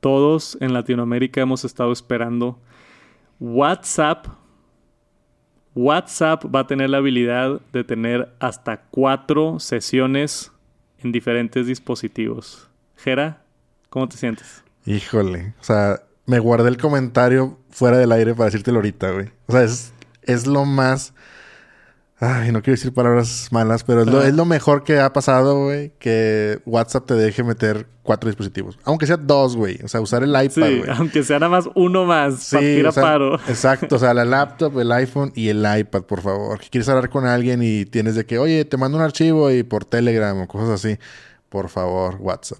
[0.00, 2.58] todos en Latinoamérica hemos estado esperando.
[3.38, 4.39] WhatsApp.
[5.74, 10.50] WhatsApp va a tener la habilidad de tener hasta cuatro sesiones
[10.98, 12.68] en diferentes dispositivos.
[12.96, 13.42] Jera,
[13.88, 14.64] ¿cómo te sientes?
[14.84, 19.30] Híjole, o sea, me guardé el comentario fuera del aire para decírtelo ahorita, güey.
[19.46, 21.14] O sea, es, es lo más
[22.22, 26.60] Ay, no quiero decir palabras malas, pero es lo, mejor que ha pasado, güey, que
[26.66, 28.78] WhatsApp te deje meter cuatro dispositivos.
[28.84, 29.78] Aunque sea dos, güey.
[29.82, 32.40] O sea, usar el iPad, sí, aunque sea nada más uno más.
[32.40, 33.36] Sí, o paro.
[33.48, 33.96] Exacto.
[33.96, 36.60] O sea, la laptop, el iPhone y el iPad, por favor.
[36.70, 39.86] quieres hablar con alguien y tienes de que, oye, te mando un archivo y por
[39.86, 40.98] Telegram o cosas así.
[41.48, 42.58] Por favor, WhatsApp.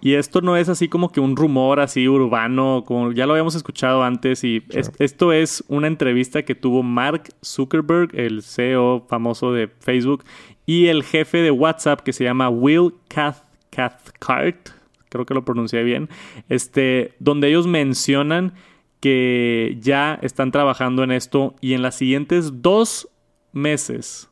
[0.00, 3.54] Y esto no es así como que un rumor así urbano, como ya lo habíamos
[3.54, 4.44] escuchado antes.
[4.44, 4.64] Y
[4.98, 10.24] esto es una entrevista que tuvo Mark Zuckerberg, el CEO famoso de Facebook,
[10.66, 14.70] y el jefe de WhatsApp que se llama Will Cathcart,
[15.08, 16.08] creo que lo pronuncié bien,
[16.48, 18.54] este, donde ellos mencionan
[19.00, 23.08] que ya están trabajando en esto y en las siguientes dos
[23.52, 24.30] meses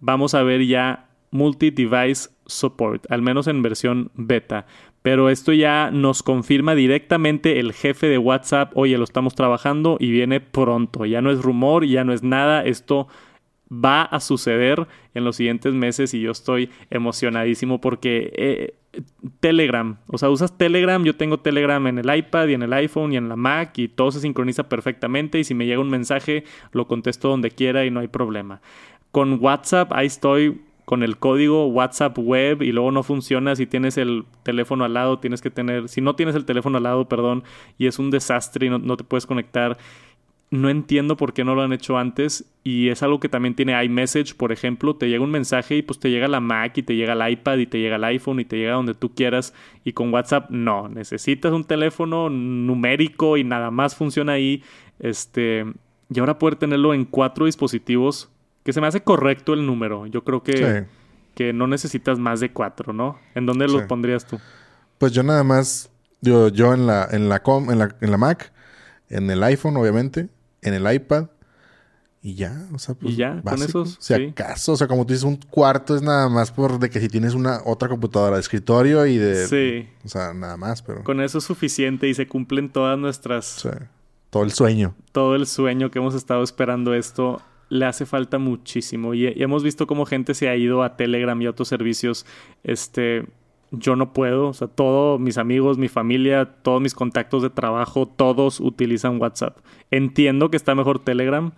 [0.00, 4.66] vamos a ver ya multi-device support, al menos en versión beta.
[5.04, 10.10] Pero esto ya nos confirma directamente el jefe de WhatsApp, oye, lo estamos trabajando y
[10.10, 11.04] viene pronto.
[11.04, 13.06] Ya no es rumor, ya no es nada, esto
[13.70, 19.02] va a suceder en los siguientes meses y yo estoy emocionadísimo porque eh,
[19.40, 23.12] Telegram, o sea, usas Telegram, yo tengo Telegram en el iPad y en el iPhone
[23.12, 26.44] y en la Mac y todo se sincroniza perfectamente y si me llega un mensaje
[26.72, 28.62] lo contesto donde quiera y no hay problema.
[29.10, 33.96] Con WhatsApp ahí estoy con el código WhatsApp web y luego no funciona si tienes
[33.96, 37.44] el teléfono al lado, tienes que tener, si no tienes el teléfono al lado, perdón,
[37.78, 39.78] y es un desastre y no, te puedes conectar.
[40.50, 43.82] No entiendo por qué no lo han hecho antes y es algo que también tiene
[43.82, 46.94] iMessage, por ejemplo, te llega un mensaje y pues te llega la Mac y te
[46.94, 49.52] llega el iPad y te llega el iPhone y te llega donde tú quieras
[49.84, 54.62] y con WhatsApp no, necesitas un teléfono numérico y nada más funciona ahí,
[55.00, 55.64] este,
[56.14, 58.30] y ahora poder tenerlo en cuatro dispositivos
[58.64, 60.06] que se me hace correcto el número.
[60.06, 60.86] Yo creo que,
[61.34, 63.18] que no necesitas más de cuatro, ¿no?
[63.34, 64.40] ¿En dónde lo pondrías tú?
[64.98, 65.90] Pues yo nada más,
[66.22, 68.52] yo, yo en la, en la com, en la, en la Mac,
[69.10, 70.28] en el iPhone, obviamente,
[70.62, 71.26] en el iPad.
[72.22, 73.12] Y ya, o sea, pues.
[73.12, 73.98] Y ya, con esos.
[74.00, 76.98] Si acaso, o sea, como tú dices, un cuarto es nada más por de que
[76.98, 79.46] si tienes una otra computadora de escritorio y de.
[79.46, 79.90] Sí.
[80.06, 81.04] O sea, nada más, pero.
[81.04, 83.44] Con eso es suficiente y se cumplen todas nuestras.
[83.44, 83.68] Sí.
[84.30, 84.94] Todo el sueño.
[85.12, 87.42] Todo el sueño que hemos estado esperando esto
[87.74, 89.14] le hace falta muchísimo.
[89.14, 92.24] Y, hemos visto cómo gente se ha ido a Telegram y a otros servicios.
[92.62, 93.26] Este,
[93.72, 94.48] yo no puedo.
[94.48, 99.58] O sea, todos mis amigos, mi familia, todos mis contactos de trabajo, todos utilizan WhatsApp.
[99.90, 101.52] Entiendo que está mejor Telegram.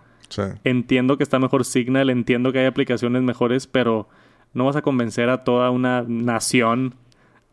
[0.63, 2.09] Entiendo que está mejor Signal.
[2.09, 4.09] Entiendo que hay aplicaciones mejores, pero
[4.53, 6.95] no vas a convencer a toda una nación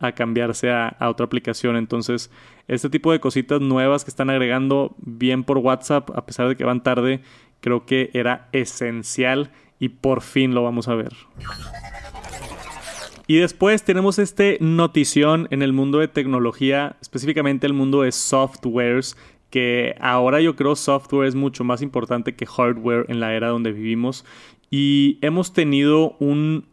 [0.00, 1.76] a cambiarse a, a, otra aplicación.
[1.76, 2.30] Entonces,
[2.66, 6.64] este tipo de cositas nuevas que están agregando bien por WhatsApp, a pesar de que
[6.64, 7.20] van tarde,
[7.64, 11.14] creo que era esencial y por fin lo vamos a ver.
[13.26, 19.16] Y después tenemos este notición en el mundo de tecnología, específicamente el mundo de softwares,
[19.48, 23.72] que ahora yo creo software es mucho más importante que hardware en la era donde
[23.72, 24.26] vivimos.
[24.70, 26.66] Y hemos tenido un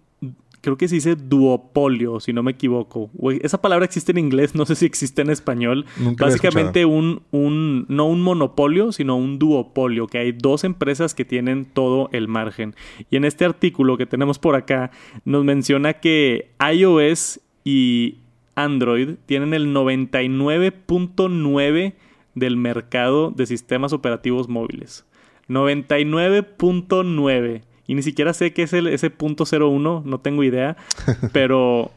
[0.62, 3.10] creo que se dice duopolio, si no me equivoco.
[3.42, 5.86] esa palabra existe en inglés, no sé si existe en español.
[6.18, 11.66] Básicamente un, un, no un monopolio, sino un duopolio, que hay dos empresas que tienen
[11.66, 12.76] todo el margen.
[13.10, 14.92] Y en este artículo que tenemos por acá,
[15.26, 18.18] nos menciona que iOS y
[18.56, 21.94] Android tienen el 99.9
[22.36, 25.06] del mercado de sistemas operativos móviles.
[25.50, 27.64] 99.9.
[27.92, 30.78] Y ni siquiera sé qué es el, ese punto 01, no tengo idea.
[31.34, 31.92] pero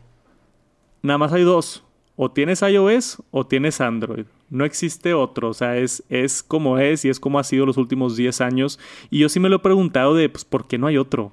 [1.02, 1.84] nada más hay dos.
[2.16, 4.24] O tienes iOS o tienes Android.
[4.50, 5.50] No existe otro.
[5.50, 8.80] O sea, es, es como es y es como ha sido los últimos 10 años.
[9.08, 11.30] Y yo sí me lo he preguntado de, pues, ¿por qué no hay otro?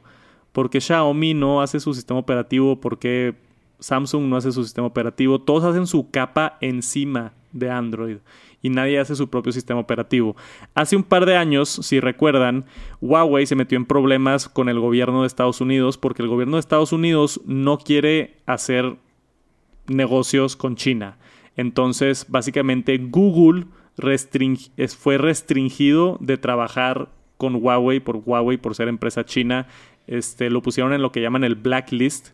[0.52, 2.80] ¿Por qué Xiaomi no hace su sistema operativo?
[2.80, 3.34] ¿Por qué
[3.80, 5.42] Samsung no hace su sistema operativo?
[5.42, 8.18] Todos hacen su capa encima de Android
[8.62, 10.36] y nadie hace su propio sistema operativo.
[10.76, 12.66] Hace un par de años, si recuerdan,
[13.02, 16.62] Huawei se metió en problemas con el gobierno de Estados Unidos porque el gobierno de
[16.62, 18.98] Estados Unidos no quiere hacer
[19.88, 21.18] negocios con China.
[21.56, 23.66] Entonces, básicamente, Google
[24.98, 29.68] fue restringido de trabajar con Huawei por Huawei por ser empresa china.
[30.08, 32.30] Este, lo pusieron en lo que llaman el blacklist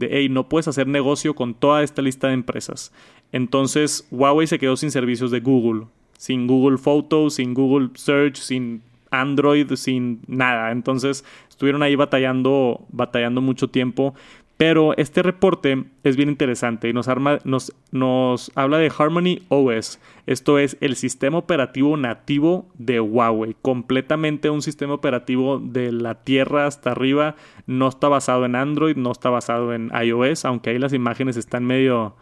[0.00, 2.92] de, hey, no puedes hacer negocio con toda esta lista de empresas.
[3.30, 5.86] Entonces Huawei se quedó sin servicios de Google,
[6.18, 10.72] sin Google Photos, sin Google Search, sin Android, sin nada.
[10.72, 14.14] Entonces estuvieron ahí batallando, batallando mucho tiempo.
[14.60, 17.08] Pero este reporte es bien interesante y nos,
[17.44, 19.98] nos, nos habla de Harmony OS.
[20.26, 23.56] Esto es el sistema operativo nativo de Huawei.
[23.62, 27.36] Completamente un sistema operativo de la tierra hasta arriba.
[27.66, 31.64] No está basado en Android, no está basado en iOS, aunque ahí las imágenes están
[31.64, 32.14] medio,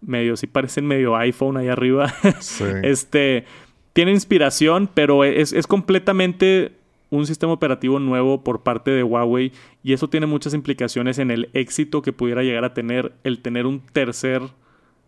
[0.00, 2.14] medio, sí parecen medio iPhone ahí arriba.
[2.82, 3.44] este,
[3.92, 6.72] tiene inspiración, pero es, es completamente
[7.14, 11.48] un sistema operativo nuevo por parte de Huawei y eso tiene muchas implicaciones en el
[11.52, 14.42] éxito que pudiera llegar a tener el tener un tercer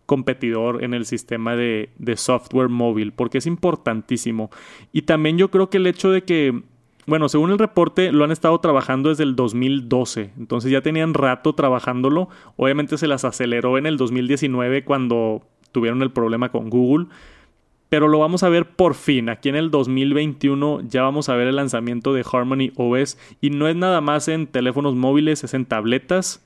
[0.05, 4.49] competidor en el sistema de, software móvil, porque es importantísimo.
[4.93, 6.63] Y también yo creo que el hecho de que,
[7.05, 11.53] bueno, según el reporte, lo han estado trabajando desde el 2012, entonces ya tenían rato
[11.53, 15.43] trabajándolo, obviamente se las aceleró en el 2019 cuando
[15.73, 17.07] tuvieron el problema con Google
[17.89, 19.29] pero lo vamos a ver por fin.
[19.29, 23.67] Aquí en el 2021 ya vamos a ver el lanzamiento de Harmony OS y no
[23.67, 26.43] es nada más en teléfonos móviles, es en tabletas,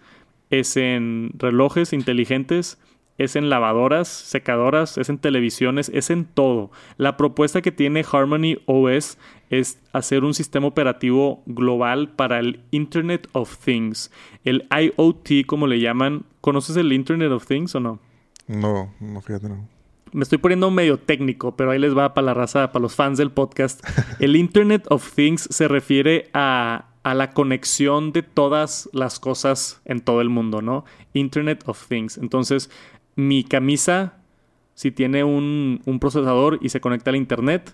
[0.49, 2.79] es en relojes inteligentes,
[3.17, 6.71] es en lavadoras, secadoras, es en televisiones, es en todo.
[6.97, 9.17] La propuesta que tiene Harmony OS
[9.49, 14.11] es hacer un sistema operativo global para el Internet of Things,
[14.43, 16.25] el IoT como le llaman.
[16.39, 17.99] ¿Conoces el Internet of Things o no?
[18.47, 19.80] No, no fíjate no
[20.13, 23.17] me estoy poniendo medio técnico, pero ahí les va para la raza, para los fans
[23.17, 23.83] del podcast.
[24.19, 30.21] El Internet of Things se refiere a, la conexión de todas las cosas en todo
[30.21, 30.85] el mundo, ¿no?
[31.13, 32.17] Internet of Things.
[32.17, 32.69] Entonces,
[33.15, 34.13] mi camisa,
[34.75, 37.73] si tiene un, procesador y se conecta al Internet,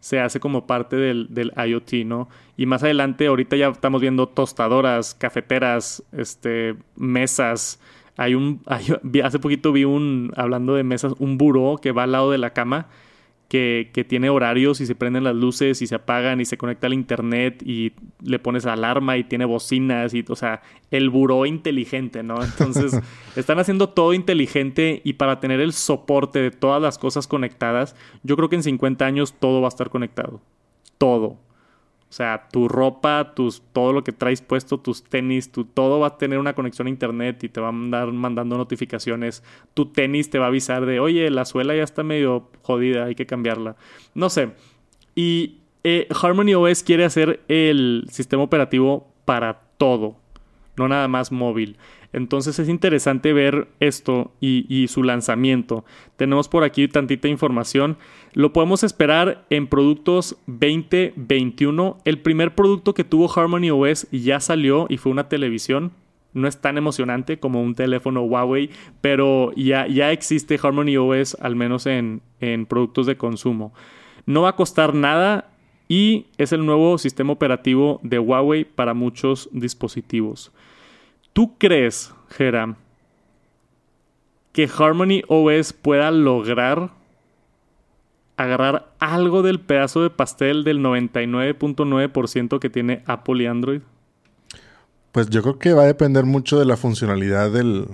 [0.00, 2.28] se hace como parte del, del, IoT, ¿no?
[2.56, 7.80] Y más adelante, ahorita ya estamos viendo tostadoras, cafeteras, este, mesas,
[8.16, 8.62] hay un,
[9.24, 12.52] hace poquito vi un, hablando de mesas, un buró que va al lado de la
[12.52, 12.88] cama
[13.48, 16.86] que, que, tiene horarios y se prenden las luces y se apagan y se conecta
[16.86, 22.22] al internet y le pones alarma y tiene bocinas y, o sea, el buró inteligente,
[22.22, 22.42] ¿no?
[22.42, 23.00] Entonces,
[23.36, 28.36] están haciendo todo inteligente y para tener el soporte de todas las cosas conectadas, yo
[28.36, 30.40] creo que en 50 años todo va a estar conectado.
[30.98, 31.38] Todo.
[32.14, 36.06] O sea, tu ropa, tus, todo lo que traes puesto, tus tenis, tu, todo va
[36.06, 39.42] a tener una conexión a internet y te va a andar mandando notificaciones.
[39.74, 43.16] Tu tenis te va a avisar de, oye, la suela ya está medio jodida, hay
[43.16, 43.74] que cambiarla.
[44.14, 44.52] No sé.
[45.16, 50.14] Y eh, Harmony OS quiere hacer el sistema operativo para todo,
[50.76, 51.78] no nada más móvil.
[52.14, 55.84] Entonces es interesante ver esto y, su lanzamiento.
[56.16, 57.98] Tenemos por aquí tantita información.
[58.34, 61.98] Lo podemos esperar en productos 2021.
[62.04, 65.90] El primer producto que tuvo Harmony OS ya salió y fue una televisión.
[66.34, 71.56] No es tan emocionante como un teléfono Huawei, pero ya, ya existe Harmony OS al
[71.56, 73.74] menos en, en productos de consumo.
[74.24, 75.50] No va a costar nada
[75.88, 80.52] y es el nuevo sistema operativo de Huawei para muchos dispositivos.
[81.34, 82.76] ¿Tú crees, Jera,
[84.52, 86.92] que Harmony OS pueda lograr
[88.36, 93.80] agarrar algo del pedazo de pastel del 99.9% que tiene Apple y Android?
[95.10, 97.88] Pues yo creo que va a depender mucho de la funcionalidad del,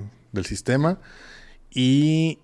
[0.45, 0.99] sistema
[1.71, 2.39] y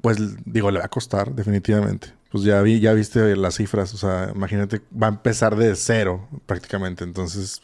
[0.00, 2.12] pues digo, le va a costar definitivamente.
[2.32, 6.28] Pues ya vi, ya viste las cifras, o sea, imagínate, va a empezar de cero
[6.46, 7.62] prácticamente, entonces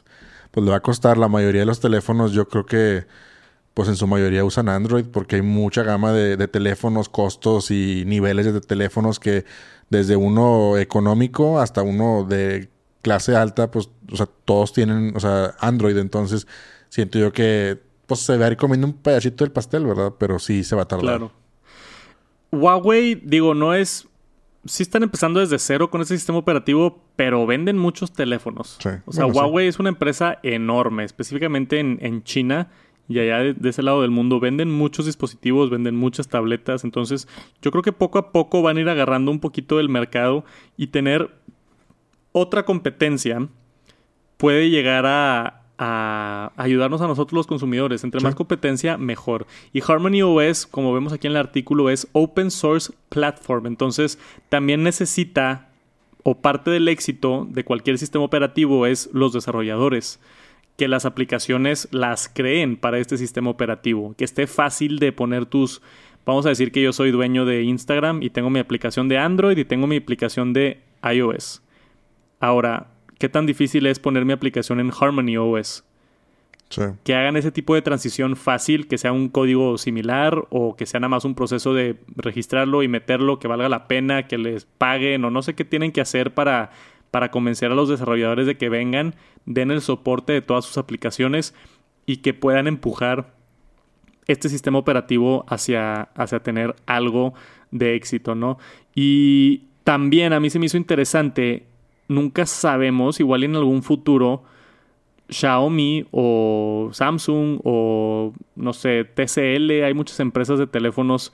[0.52, 1.18] pues le va a costar.
[1.18, 3.06] La mayoría de los teléfonos, yo creo que,
[3.74, 8.52] pues en su mayoría usan Android porque hay mucha gama de, teléfonos, costos y niveles
[8.52, 9.44] de teléfonos que
[9.90, 12.70] desde uno económico hasta uno de
[13.02, 15.96] clase alta, pues, o sea, todos tienen, o sea, Android.
[15.96, 16.46] Entonces,
[16.88, 20.12] siento yo que, pues, se va a ir comiendo un pedacito del pastel, ¿verdad?
[20.18, 21.18] Pero sí se va a tardar.
[21.18, 21.32] Claro.
[22.52, 24.06] Huawei, digo, no es
[24.64, 28.79] sí están empezando desde cero con ese sistema operativo, pero venden muchos teléfonos.
[29.07, 32.70] O sea, Huawei es una empresa enorme, específicamente en, China
[33.09, 34.40] y allá de, ese lado del mundo.
[34.40, 36.85] Venden muchos dispositivos, venden muchas tabletas.
[36.85, 37.29] Entonces,
[37.61, 40.44] yo creo que poco a poco van a ir agarrando un poquito del mercado
[40.77, 41.31] y tener
[42.31, 43.48] otra competencia
[44.37, 48.04] puede llegar a, a ayudarnos a nosotros los consumidores.
[48.04, 49.46] Entre más competencia, mejor.
[49.72, 53.66] Y Harmony OS, como vemos aquí en el artículo, es Open Source Platform.
[53.66, 55.70] Entonces, también necesita,
[56.22, 60.20] o parte del éxito de cualquier sistema operativo es los desarrolladores.
[60.76, 64.14] Que las aplicaciones las creen para este sistema operativo.
[64.16, 65.82] Que esté fácil de poner tus...
[66.24, 69.59] Vamos a decir que yo soy dueño de Instagram y tengo mi aplicación de Android
[69.59, 71.62] y tengo mi aplicación de iOS.
[72.38, 72.91] Ahora,
[73.23, 75.85] ¿Qué tan difícil es poner mi aplicación en Harmony OS?
[77.05, 80.99] Que hagan ese tipo de transición fácil, que sea un código similar o que sea
[80.99, 85.25] nada más un proceso de registrarlo y meterlo, que valga la pena, que les paguen
[85.25, 86.73] o no sé qué tienen que hacer para,
[87.12, 89.14] para convencer a los desarrolladores de que vengan,
[89.47, 91.55] den el soporte de todas sus aplicaciones.
[92.07, 93.37] y que puedan empujar
[94.27, 97.35] este sistema operativo hacia, hacia tener algo
[97.70, 98.59] de éxito, ¿no?
[98.97, 101.68] Y también a mí se me hizo interesante,
[102.12, 104.44] nunca sabemos, igual en algún futuro,
[105.28, 111.32] Xiaomi o Samsung o no sé, TCL, hay muchas empresas de teléfonos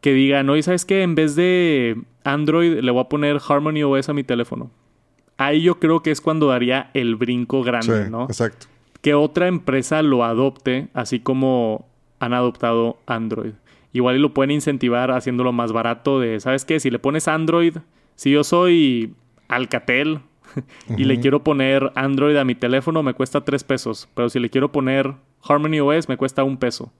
[0.00, 1.02] que digan, oye, ¿sabes qué?
[1.02, 4.70] En vez de Android le voy a poner Harmony OS a mi teléfono.
[5.38, 8.24] Ahí yo creo que es cuando daría el brinco grande, ¿no?
[8.24, 8.66] Exacto.
[9.00, 11.86] Que otra empresa lo adopte, así como
[12.20, 13.52] han adoptado Android.
[13.92, 16.80] Igual y lo pueden incentivar haciéndolo más barato de, ¿sabes qué?
[16.80, 17.76] Si le pones Android,
[18.14, 19.14] si yo soy
[19.54, 20.20] Alcatel
[20.96, 24.08] y le quiero poner Android a mi teléfono, me cuesta 3 pesos.
[24.14, 26.92] Pero si le quiero poner Harmony OS, me cuesta un peso.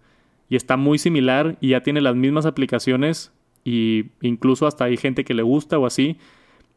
[0.48, 3.32] Y está muy similar y ya tiene las mismas aplicaciones
[3.64, 6.18] y incluso hasta hay gente que le gusta o así.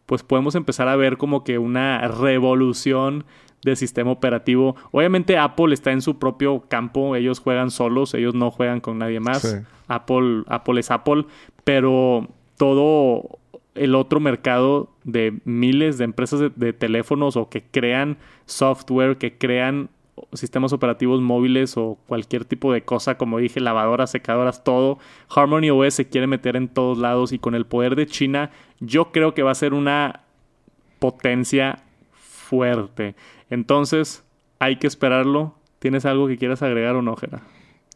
[0.05, 3.25] Pues podemos empezar a ver como que una revolución
[3.63, 4.75] de sistema operativo.
[4.91, 9.19] Obviamente Apple está en su propio campo, ellos juegan solos, ellos no juegan con nadie
[9.19, 9.63] más.
[9.87, 11.25] Apple, Apple es Apple,
[11.63, 13.39] pero todo
[13.75, 19.89] el otro mercado de miles de empresas de, teléfonos o que crean software, que crean
[20.33, 24.97] sistemas operativos móviles o cualquier tipo de cosa, como dije, lavadoras, secadoras, todo.
[25.29, 29.11] Harmony OS se quiere meter en todos lados y con el poder de China, yo
[29.11, 30.21] creo que va a ser una
[30.99, 33.15] potencia fuerte.
[33.49, 34.23] Entonces,
[34.59, 35.55] hay que esperarlo.
[35.79, 37.41] ¿Tienes algo que quieras agregar o no, Jera?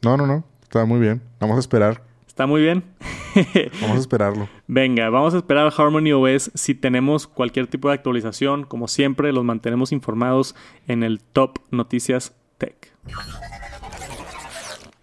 [0.04, 0.44] No, no, no.
[0.62, 1.22] Está muy bien.
[1.40, 2.09] Vamos a esperar.
[2.40, 2.86] ¿Está muy bien?
[3.82, 4.50] vamos a esperarlo.
[4.66, 6.52] Venga, vamos a esperar Harmony OS.
[6.54, 10.56] Si tenemos cualquier tipo de actualización, como siempre, los mantenemos informados
[10.88, 12.94] en el Top Noticias Tech.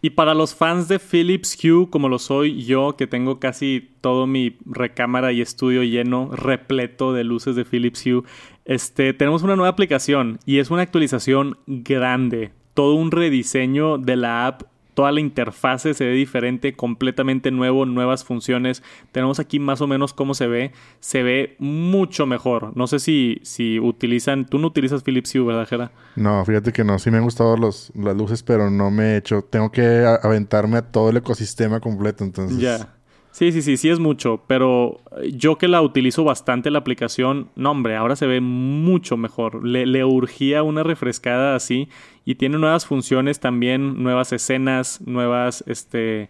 [0.01, 4.27] Y para los fans de Philips Hue, como lo soy yo, que tengo casi todo
[4.27, 8.23] mi recámara y estudio lleno, repleto de luces de Philips Hue,
[8.65, 12.53] este, tenemos una nueva aplicación y es una actualización grande.
[12.73, 14.63] Todo un rediseño de la app
[14.97, 18.83] Toda la interfase se ve diferente, completamente nuevo, nuevas funciones.
[19.13, 20.73] Tenemos aquí más o menos cómo se ve.
[21.01, 22.75] Se ve mucho mejor.
[22.79, 24.47] No sé si, si utilizan...
[24.47, 25.93] Tú no utilizas Philips Hue, ¿verdad, Jera?
[26.15, 26.99] No, fíjate que no.
[26.99, 29.43] Sí me han gustado los, las luces, pero no me he hecho...
[29.43, 32.57] Tengo que aventarme a todo el ecosistema completo, entonces...
[32.57, 32.97] Ya.
[33.33, 37.51] Sí, sí, sí, sí es mucho, pero eh, yo que la utilizo bastante la aplicación,
[37.55, 39.63] no hombre, ahora se ve mucho mejor.
[39.63, 41.91] Le, le, urgía una refrescada así
[42.27, 46.29] y tiene nuevas funciones también, nuevas escenas, nuevas este,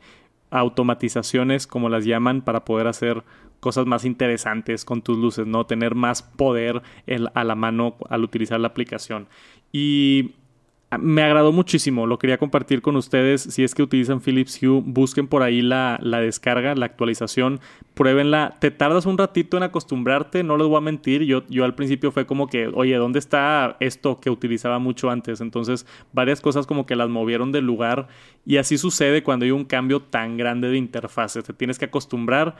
[0.50, 3.24] automatizaciones, como las llaman, para poder hacer
[3.60, 5.64] cosas más interesantes con tus luces, ¿no?
[5.64, 6.82] Tener más poder
[7.34, 9.26] a la mano al utilizar la aplicación.
[9.72, 10.32] Y
[10.98, 13.42] me agradó muchísimo, lo quería compartir con ustedes.
[13.42, 17.60] Si es que utilizan Philips Hue, busquen por ahí la, descarga, la actualización,
[17.94, 18.54] pruébenla.
[18.60, 21.22] Te tardas un ratito en acostumbrarte, no les voy a mentir.
[21.24, 25.40] Yo, yo al principio fue como que, oye, ¿dónde está esto que utilizaba mucho antes?
[25.40, 28.08] Entonces, varias cosas como que las movieron del lugar.
[28.44, 31.44] Y así sucede cuando hay un cambio tan grande de interfaces.
[31.44, 32.56] Te tienes que acostumbrar,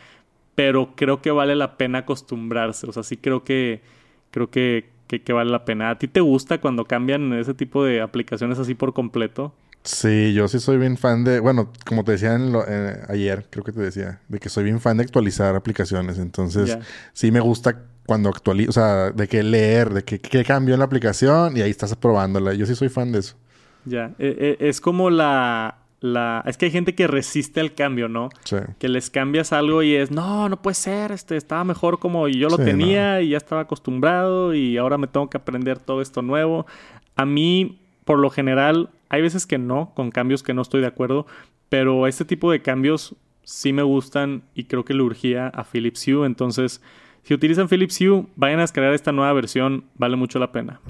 [0.55, 2.87] pero creo que vale la pena acostumbrarse.
[2.89, 3.83] O sea, sí creo que,
[4.31, 5.91] creo que que, vale la pena.
[5.91, 9.55] ¿A ti te gusta cuando cambian ese tipo de aplicaciones así por completo?
[9.83, 13.65] Sí, yo sí soy bien fan de, bueno, como te decía en eh, ayer, creo
[13.65, 16.19] que te decía, de que soy bien fan de actualizar aplicaciones.
[16.19, 16.77] Entonces,
[17.13, 20.81] sí me gusta cuando actualizo, o sea, de que leer, de que, que cambió en
[20.81, 22.55] la aplicación y ahí estás probándola.
[22.55, 23.37] Yo sí soy fan de eso.
[23.85, 26.43] Ya, e, e, es como la, la...
[26.47, 28.29] Es que hay gente que resiste el cambio, ¿no?
[28.45, 28.57] Sí.
[28.79, 32.49] Que les cambias algo y es, no, no puede ser, este, estaba mejor como yo
[32.49, 36.67] lo tenía y ya estaba acostumbrado y ahora me tengo que aprender todo esto nuevo.
[37.15, 40.87] A mí, por lo general, hay veces que no, con cambios que no estoy de
[40.89, 41.27] acuerdo,
[41.69, 46.07] pero este tipo de cambios sí me gustan y creo que le urgía a Philips
[46.07, 46.27] Hue.
[46.27, 46.83] Entonces,
[47.23, 50.81] si utilizan Philips Hue, vayan a descargar esta nueva versión, vale mucho la pena.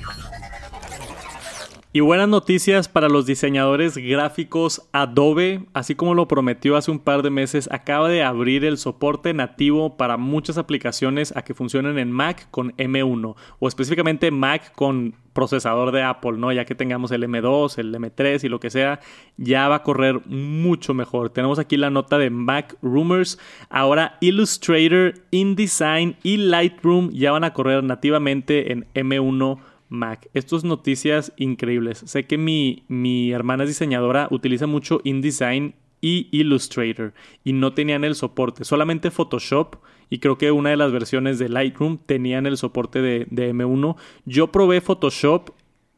[1.96, 7.22] Y buenas noticias para los diseñadores gráficos Adobe, así como lo prometió hace un par
[7.22, 12.12] de meses, acaba de abrir el soporte nativo para muchas aplicaciones a que funcionen en
[12.12, 16.52] Mac con M1 o específicamente Mac con procesador de Apple, ¿no?
[16.52, 19.00] Ya que tengamos el M2, el M3 y lo que sea,
[19.38, 21.30] ya va a correr mucho mejor.
[21.30, 23.38] Tenemos aquí la nota de Mac Rumors.
[23.70, 29.60] Ahora Illustrator, InDesign y Lightroom ya van a correr nativamente en M1
[29.96, 30.28] Mac.
[30.34, 32.02] Estas noticias increíbles.
[32.06, 38.04] Sé que mi, mi hermana es diseñadora, utiliza mucho InDesign y Illustrator y no tenían
[38.04, 39.76] el soporte, solamente Photoshop
[40.08, 43.96] y creo que una de las versiones de Lightroom tenían el soporte de, de M1.
[44.24, 45.50] Yo probé Photoshop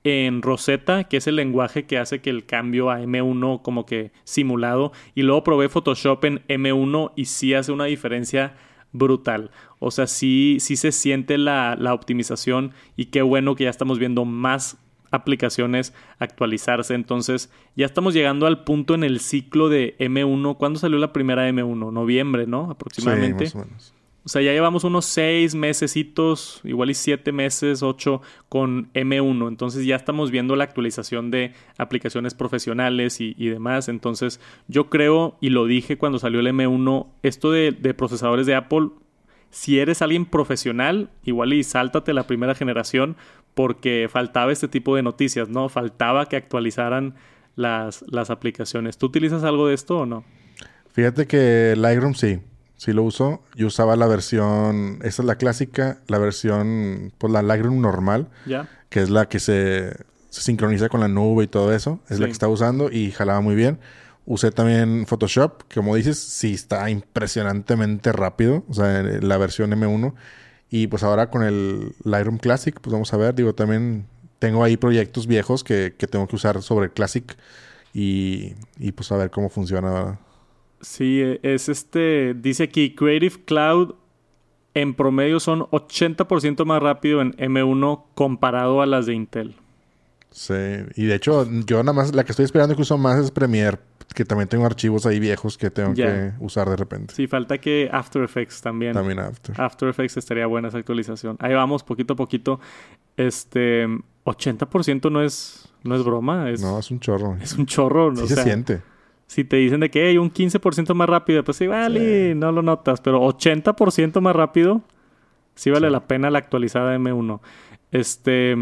[0.05, 4.13] en Rosetta, que es el lenguaje que hace que el cambio a M1 como que
[4.25, 8.57] simulado, y luego probé Photoshop en M1 y sí hace una diferencia
[8.93, 9.51] brutal.
[9.79, 14.25] O sea, sí, sí se siente la, optimización y qué bueno que ya estamos viendo
[14.25, 14.79] más
[15.11, 16.95] aplicaciones actualizarse.
[16.95, 20.57] Entonces, ya estamos llegando al punto en el ciclo de M1.
[20.57, 21.93] ¿Cuándo salió la primera M1?
[21.93, 22.71] Noviembre, ¿no?
[22.71, 23.47] Aproximadamente.
[23.47, 23.95] Sí, más o menos.
[24.29, 28.21] O sea, ya llevamos unos seis mesecitos, igual y siete meses, ocho
[28.51, 29.49] con M1.
[29.49, 33.89] Entonces ya estamos viendo la actualización de aplicaciones profesionales y, demás.
[33.89, 38.91] Entonces yo creo, y lo dije cuando salió el M1, esto de, procesadores de Apple,
[39.49, 43.17] si eres alguien profesional, igual y sáltate la primera generación
[43.55, 45.71] porque faltaba este tipo de noticias, ¿no?
[45.71, 47.15] Faltaba que actualizaran
[47.57, 48.99] las, las aplicaciones.
[48.99, 50.23] ¿Tú utilizas algo de esto o no?
[50.93, 52.41] Fíjate que Lightroom sí
[52.79, 53.43] sí lo uso.
[53.55, 58.29] Yo usaba la versión, esa es la clásica, la versión, pues la Lightroom normal,
[58.89, 59.95] que es la que se,
[60.31, 62.01] sincroniza con la nube y todo eso.
[62.09, 63.79] Es la que estaba usando y jalaba muy bien.
[64.25, 70.15] Usé también Photoshop, que como dices, sí está impresionantemente rápido, o sea, la versión M1.
[70.71, 74.07] Y pues ahora con el Lightroom Classic, pues vamos a ver, digo, también
[74.39, 77.37] tengo ahí proyectos viejos que, que tengo que usar sobre Classic
[77.93, 80.21] y, y pues a ver cómo funciona
[80.81, 83.95] Sí, e, es este, dice aquí, Creative Cloud
[84.75, 89.57] en promedio son 80% más rápido en M1 comparado a las de Intel.
[90.31, 90.55] Sí,
[90.95, 93.79] y de hecho yo nada más, la que estoy esperando que uso más es Premiere,
[94.15, 97.15] que también tengo archivos ahí viejos que tengo que usar de repente.
[97.15, 98.93] Sí, falta que After Effects también.
[98.93, 99.61] También After.
[99.61, 101.37] After Effects estaría buena esa actualización.
[101.41, 102.61] Ahí vamos, poquito a poquito.
[103.17, 103.87] Este,
[104.25, 106.51] 80% no es, no es broma.
[106.51, 107.37] Es, no, es un chorro.
[107.41, 108.15] Es un chorro.
[108.15, 108.83] Sí se siente
[109.29, 112.63] si te dicen de que hay un 15% más rápido, pues igual y no lo
[112.63, 114.81] notas, pero 80% más rápido,
[115.55, 117.41] sí vale la pena la actualizada M1.
[117.93, 118.57] Este,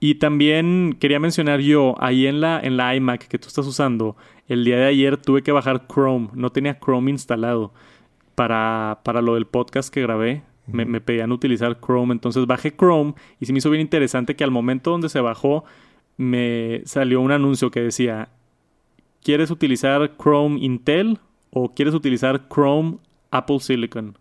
[0.00, 4.16] y también quería mencionar yo, ahí en la, en la iMac que tú estás usando,
[4.48, 7.72] el día de ayer tuve que bajar Chrome, no tenía Chrome instalado
[8.34, 10.42] para, para lo del podcast que grabé.
[10.66, 14.42] Me, me pedían utilizar Chrome, entonces bajé Chrome y se me hizo bien interesante que
[14.42, 15.64] al momento donde se bajó
[16.16, 18.30] me salió un anuncio que decía
[19.24, 21.18] ¿Quieres utilizar Chrome Intel
[21.48, 22.98] o quieres utilizar Chrome
[23.30, 24.18] Apple Silicon?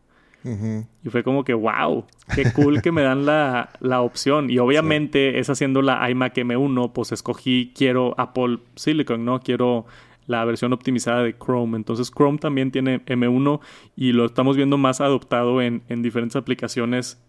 [1.04, 3.70] Y fue como que, wow, qué cool que me dan la,
[4.02, 4.50] opción.
[4.50, 9.42] Y obviamente es haciendo la iMac M1, pues escogí, quiero Apple Silicon, ¿no?
[9.42, 9.86] Quiero
[10.26, 11.76] la versión optimizada de Chrome.
[11.76, 13.60] Entonces Chrome también tiene M1
[13.98, 17.22] y lo estamos viendo más adoptado en, en diferentes aplicaciones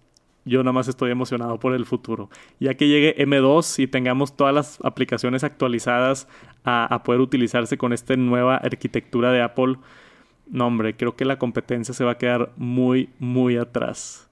[0.44, 2.30] yo nada más estoy emocionado por el futuro.
[2.60, 6.28] Ya que llegue M2 y tengamos todas las aplicaciones actualizadas
[6.64, 9.76] a, poder utilizarse con esta nueva arquitectura de Apple,
[10.46, 14.30] no hombre, creo que la competencia se va a quedar muy, muy atrás.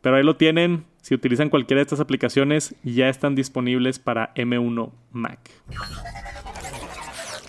[0.00, 0.84] Pero ahí lo tienen.
[1.00, 5.38] Si utilizan cualquiera de estas aplicaciones, ya están disponibles para M1 Mac.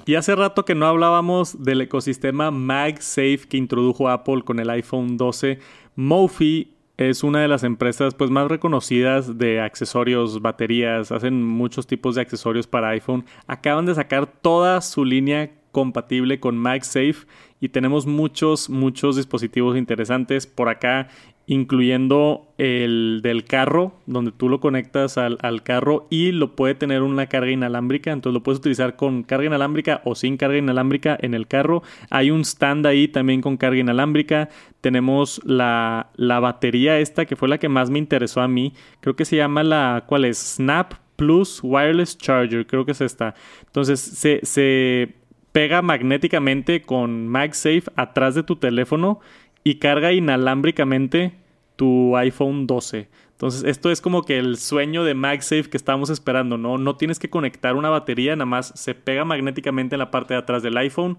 [0.05, 5.17] Y hace rato que no hablábamos del ecosistema MagSafe que introdujo Apple con el iPhone
[5.17, 5.59] 12.
[5.95, 12.15] Mophie es una de las empresas pues más reconocidas de accesorios, baterías, hacen muchos tipos
[12.15, 13.25] de accesorios para iPhone.
[13.47, 17.25] Acaban de sacar toda su línea compatible con MagSafe
[17.59, 21.07] y tenemos muchos, muchos dispositivos interesantes por acá
[21.45, 27.27] incluyendo el del carro, donde tú lo conectas al, carro y lo puede tener una
[27.27, 31.47] carga inalámbrica, entonces lo puedes utilizar con carga inalámbrica o sin carga inalámbrica en el
[31.47, 31.83] carro.
[32.09, 34.49] Hay un stand ahí también con carga inalámbrica.
[34.79, 38.73] Tenemos la, la batería esta que fue la que más me interesó a mí.
[39.01, 40.37] Creo que se llama la, ¿cuál es?
[40.37, 43.35] Snap Plus Wireless Charger, creo que es esta.
[43.65, 45.13] Entonces se, se
[45.53, 49.19] pega magnéticamente con MagSafe atrás de tu teléfono
[49.63, 51.33] y carga inalámbricamente
[51.75, 53.09] tu iPhone 12.
[53.31, 56.77] Entonces, esto es como que el sueño de MagSafe que estábamos esperando, ¿no?
[56.77, 60.39] No tienes que conectar una batería, nada más se pega magnéticamente en la parte de
[60.39, 61.17] atrás del iPhone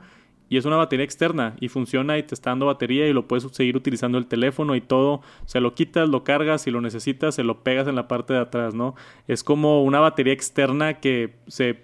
[0.48, 3.44] y es una batería externa y funciona y te está dando batería y lo puedes
[3.52, 5.22] seguir utilizando el teléfono y todo.
[5.46, 8.40] Se lo quitas, lo cargas, si lo necesitas, se lo pegas en la parte de
[8.40, 8.94] atrás, ¿no?
[9.26, 11.80] Es como una batería externa que se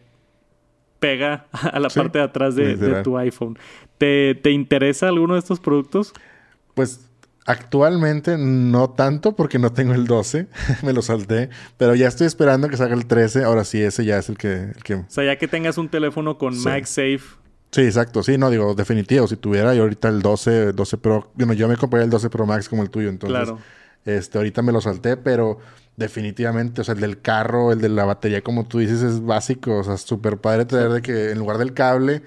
[1.00, 3.58] pega a la parte de atrás de, de tu iPhone.
[3.98, 6.14] ¿Te, ¿Te interesa alguno de estos productos?
[6.80, 7.00] Pues
[7.44, 10.46] actualmente no tanto porque no tengo el 12,
[10.82, 14.16] me lo salté, pero ya estoy esperando que salga el 13, ahora sí, ese ya
[14.16, 14.72] es el que...
[14.94, 17.20] O sea, ya que tengas un teléfono con MagSafe.
[17.70, 21.52] Sí, exacto, sí, no digo, definitivo, si tuviera yo ahorita el 12, 12 Pro, bueno,
[21.52, 23.38] yo me compré el 12 Pro Max como el tuyo, entonces...
[23.38, 23.58] Claro.
[24.06, 25.58] Este, ahorita me lo salté, pero
[25.98, 29.76] definitivamente, o sea, el del carro, el de la batería, como tú dices, es básico,
[29.76, 32.22] o sea, súper padre tener de que en lugar del cable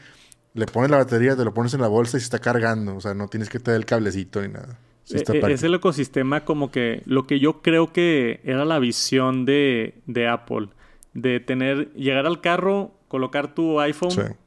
[0.54, 2.96] le pones la batería, te lo pones en la bolsa y se está cargando.
[2.96, 4.80] O sea, no tienes que tener el cablecito ni nada.
[5.10, 9.46] E, e, es el ecosistema como que lo que yo creo que era la visión
[9.46, 10.70] de, de Apple.
[11.14, 14.38] De tener, llegar al carro, colocar tu iPhone.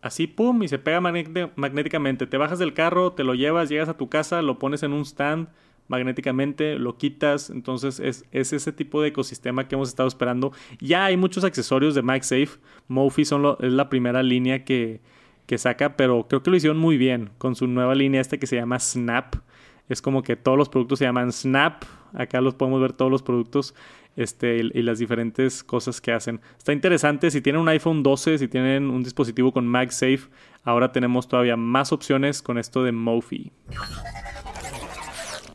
[0.00, 2.26] Así, pum, y se pega magnéticamente.
[2.26, 5.02] Te bajas del carro, te lo llevas, llegas a tu casa, lo pones en un
[5.04, 5.48] stand
[5.88, 10.52] magnéticamente, lo quitas, entonces es, ese tipo de ecosistema que hemos estado esperando.
[10.80, 15.00] Ya hay muchos accesorios de MagSafe, Mophie son es la primera línea que,
[15.52, 18.46] que saca, pero creo que lo hicieron muy bien con su nueva línea este que
[18.46, 19.34] se llama Snap.
[19.86, 21.84] Es como que todos los productos se llaman Snap,
[22.14, 23.74] acá los podemos ver todos los productos
[24.16, 26.40] este, y, las diferentes cosas que hacen.
[26.56, 30.20] Está interesante, si tienen un iPhone 12, si tienen un dispositivo con MagSafe,
[30.64, 33.52] ahora tenemos todavía más opciones con esto de Mophie.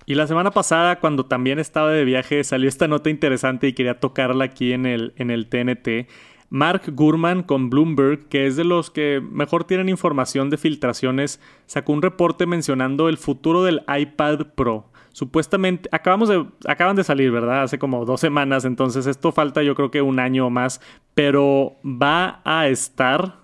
[0.05, 3.99] Y la semana pasada, cuando también estaba de viaje, salió esta nota interesante y quería
[3.99, 6.07] tocarla aquí en el, en el TNT.
[6.49, 11.91] Mark Gurman con Bloomberg, que es de los que mejor tienen información de filtraciones, sacó
[11.91, 14.89] un reporte mencionando el futuro del iPad Pro.
[15.11, 17.63] Supuestamente, acabamos de, acaban de salir, ¿verdad?
[17.63, 20.79] Hace como dos semanas, entonces esto falta yo creo que un año o más,
[21.15, 23.39] pero va a estar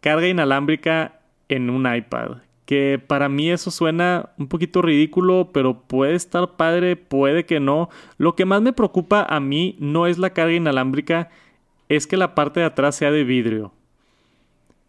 [0.00, 2.42] carga inalámbrica en un iPad.
[2.64, 7.88] Que para mí eso suena un poquito ridículo, pero puede estar padre, puede que no.
[8.18, 11.30] Lo que más me preocupa a mí no es la carga inalámbrica,
[11.88, 13.72] es que la parte de atrás sea de vidrio.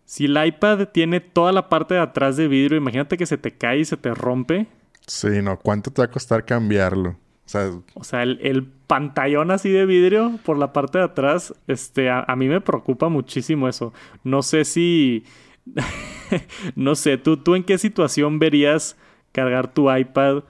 [0.05, 3.51] Si el iPad tiene toda la parte de atrás de vidrio, imagínate que se te
[3.51, 4.67] cae y se te rompe.
[5.05, 7.09] Sí, no, ¿cuánto te va a costar cambiarlo?
[7.11, 12.09] O sea, o sea el, pantallón así de vidrio por la parte de atrás, este,
[12.09, 13.93] a, mí me preocupa muchísimo eso.
[14.23, 15.25] No sé si,
[16.75, 18.97] no sé, ¿tú, ¿tú en qué situación verías
[19.31, 20.43] cargar tu iPad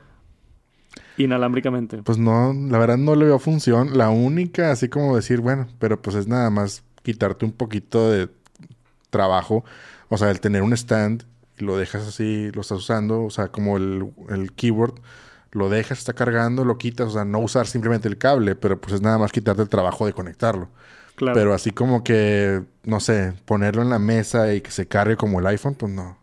[1.24, 2.02] inalámbricamente?
[2.04, 3.98] Pues no, la verdad no le veo función.
[3.98, 8.30] La única, así como decir, bueno, pero pues es nada más quitarte un poquito de
[9.10, 9.64] trabajo.
[10.10, 11.24] O sea, el tener un stand
[11.58, 14.96] lo dejas así, lo estás usando, o sea, como el, el keyboard,
[15.52, 18.94] lo dejas, está cargando, lo quitas, o sea, no usar simplemente el cable, pero pues
[18.94, 20.70] es nada más quitarte el trabajo de conectarlo.
[21.16, 21.34] Claro.
[21.34, 25.40] Pero así como que, no sé, ponerlo en la mesa y que se cargue como
[25.40, 26.18] el iPhone, pues no.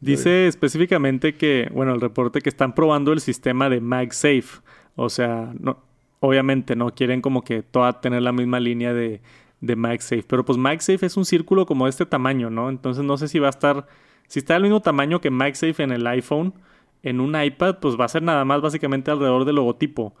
[0.00, 4.60] Dice específicamente que, bueno, el reporte que están probando el sistema de MagSafe.
[4.94, 5.78] O sea, no,
[6.20, 9.20] obviamente no quieren como que toda tener la misma línea de,
[9.60, 10.24] de MagSafe.
[10.28, 12.68] Pero pues MagSafe es un círculo como de este tamaño, ¿no?
[12.68, 13.86] Entonces no sé si va a estar
[14.28, 16.54] si está del mismo tamaño que MagSafe en el iPhone,
[17.02, 20.14] en un iPad, pues va a ser nada más básicamente alrededor del logotipo.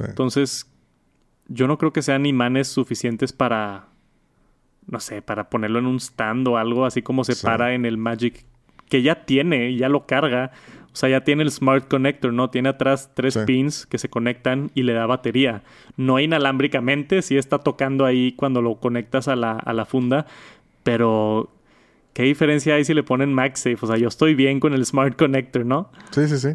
[0.00, 0.70] Entonces,
[1.48, 3.88] yo no creo que sean imanes suficientes para,
[4.86, 7.96] no sé, para ponerlo en un stand o algo así como se para en el
[7.96, 8.44] Magic,
[8.88, 10.52] que ya tiene, ya lo carga.
[10.92, 12.50] O sea, ya tiene el Smart Connector, ¿no?
[12.50, 15.62] Tiene atrás tres pins que se conectan y le da batería.
[15.96, 20.26] No inalámbricamente, sí está tocando ahí cuando lo conectas a la, a la funda,
[20.84, 21.50] pero
[22.14, 23.78] ¿Qué diferencia hay si le ponen MagSafe?
[23.82, 25.90] O sea, yo estoy bien con el Smart Connector, ¿no?
[26.12, 26.50] Sí, sí, sí.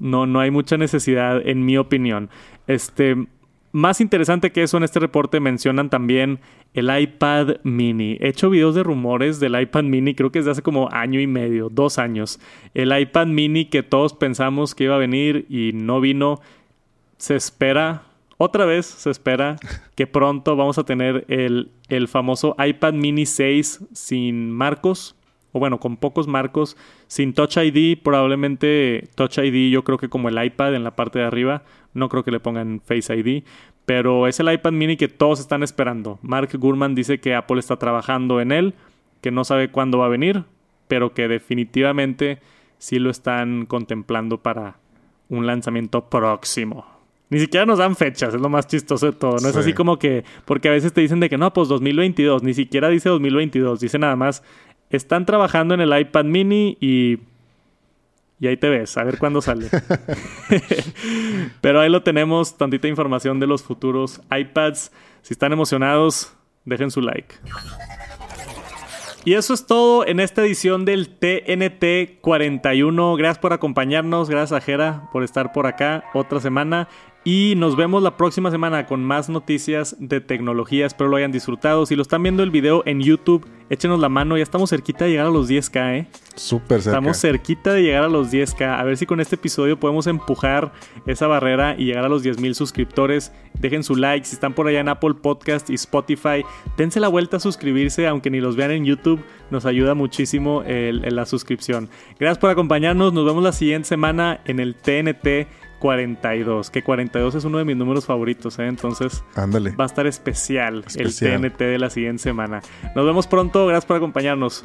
[0.00, 2.28] No, no hay mucha necesidad, en mi opinión.
[2.66, 3.28] Este,
[3.72, 6.40] más interesante que eso en este reporte mencionan también
[6.74, 8.18] el iPad mini.
[8.20, 11.20] He hecho videos de rumores del iPad mini, creo que es de hace como año
[11.20, 12.38] y medio, dos años.
[12.74, 16.40] El iPad mini que todos pensamos que iba a venir y no vino,
[17.16, 18.02] se espera
[18.44, 19.56] otra vez se espera
[19.94, 25.14] que pronto vamos a tener el, el famoso iPad mini 6 sin marcos,
[25.52, 26.76] o bueno, con pocos marcos,
[27.06, 31.18] sin Touch ID, probablemente Touch ID yo creo que como el iPad en la parte
[31.18, 31.62] de arriba,
[31.94, 33.44] no creo que le pongan Face ID,
[33.84, 36.18] pero es el iPad mini que todos están esperando.
[36.22, 38.74] Mark Gurman dice que Apple está trabajando en él,
[39.20, 40.44] que no sabe cuándo va a venir,
[40.88, 42.40] pero que definitivamente
[42.78, 44.76] sí lo están contemplando para
[45.28, 46.86] un lanzamiento próximo.
[47.30, 49.38] Ni siquiera nos dan fechas, es lo más chistoso de todo.
[49.40, 52.42] No es así como que, porque a veces te dicen de que no, pues 2022,
[52.42, 54.42] ni siquiera dice 2022, dice nada más,
[54.96, 57.18] están trabajando en el iPad mini y...
[58.40, 59.68] Y ahí te ves, a ver cuándo sale.
[61.60, 64.90] Pero ahí lo tenemos, tantita información de los futuros iPads.
[65.22, 66.34] Si están emocionados,
[66.64, 67.36] dejen su like.
[69.24, 73.14] Y eso es todo en esta edición del TNT 41.
[73.14, 76.88] Gracias por acompañarnos, gracias a Jera por estar por acá otra semana.
[77.24, 80.86] Y nos vemos la próxima semana con más noticias de tecnología.
[80.86, 81.86] Espero lo hayan disfrutado.
[81.86, 84.36] Si lo están viendo el video en YouTube, échenos la mano.
[84.36, 86.08] Ya estamos cerquita de llegar a los 10k, ¿eh?
[86.34, 86.98] Súper cerca.
[86.98, 88.76] Estamos cerquita de llegar a los 10k.
[88.76, 90.72] A ver si con este episodio podemos empujar
[91.06, 93.32] esa barrera y llegar a los 10.000 suscriptores.
[93.56, 94.26] Dejen su like.
[94.26, 96.44] Si están por allá en Apple Podcast y Spotify,
[96.76, 99.22] dense la vuelta a suscribirse, aunque ni los vean en YouTube.
[99.52, 101.88] Nos ayuda muchísimo la suscripción.
[102.18, 103.12] Gracias por acompañarnos.
[103.12, 107.76] Nos vemos la siguiente semana en el TNT 42, que 42 es uno de mis
[107.76, 108.68] números favoritos, ¿eh?
[108.68, 109.72] entonces Ándale.
[109.72, 112.60] va a estar especial, especial el TNT de la siguiente semana.
[112.94, 114.64] Nos vemos pronto, gracias por acompañarnos.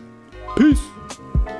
[0.55, 1.57] Peace.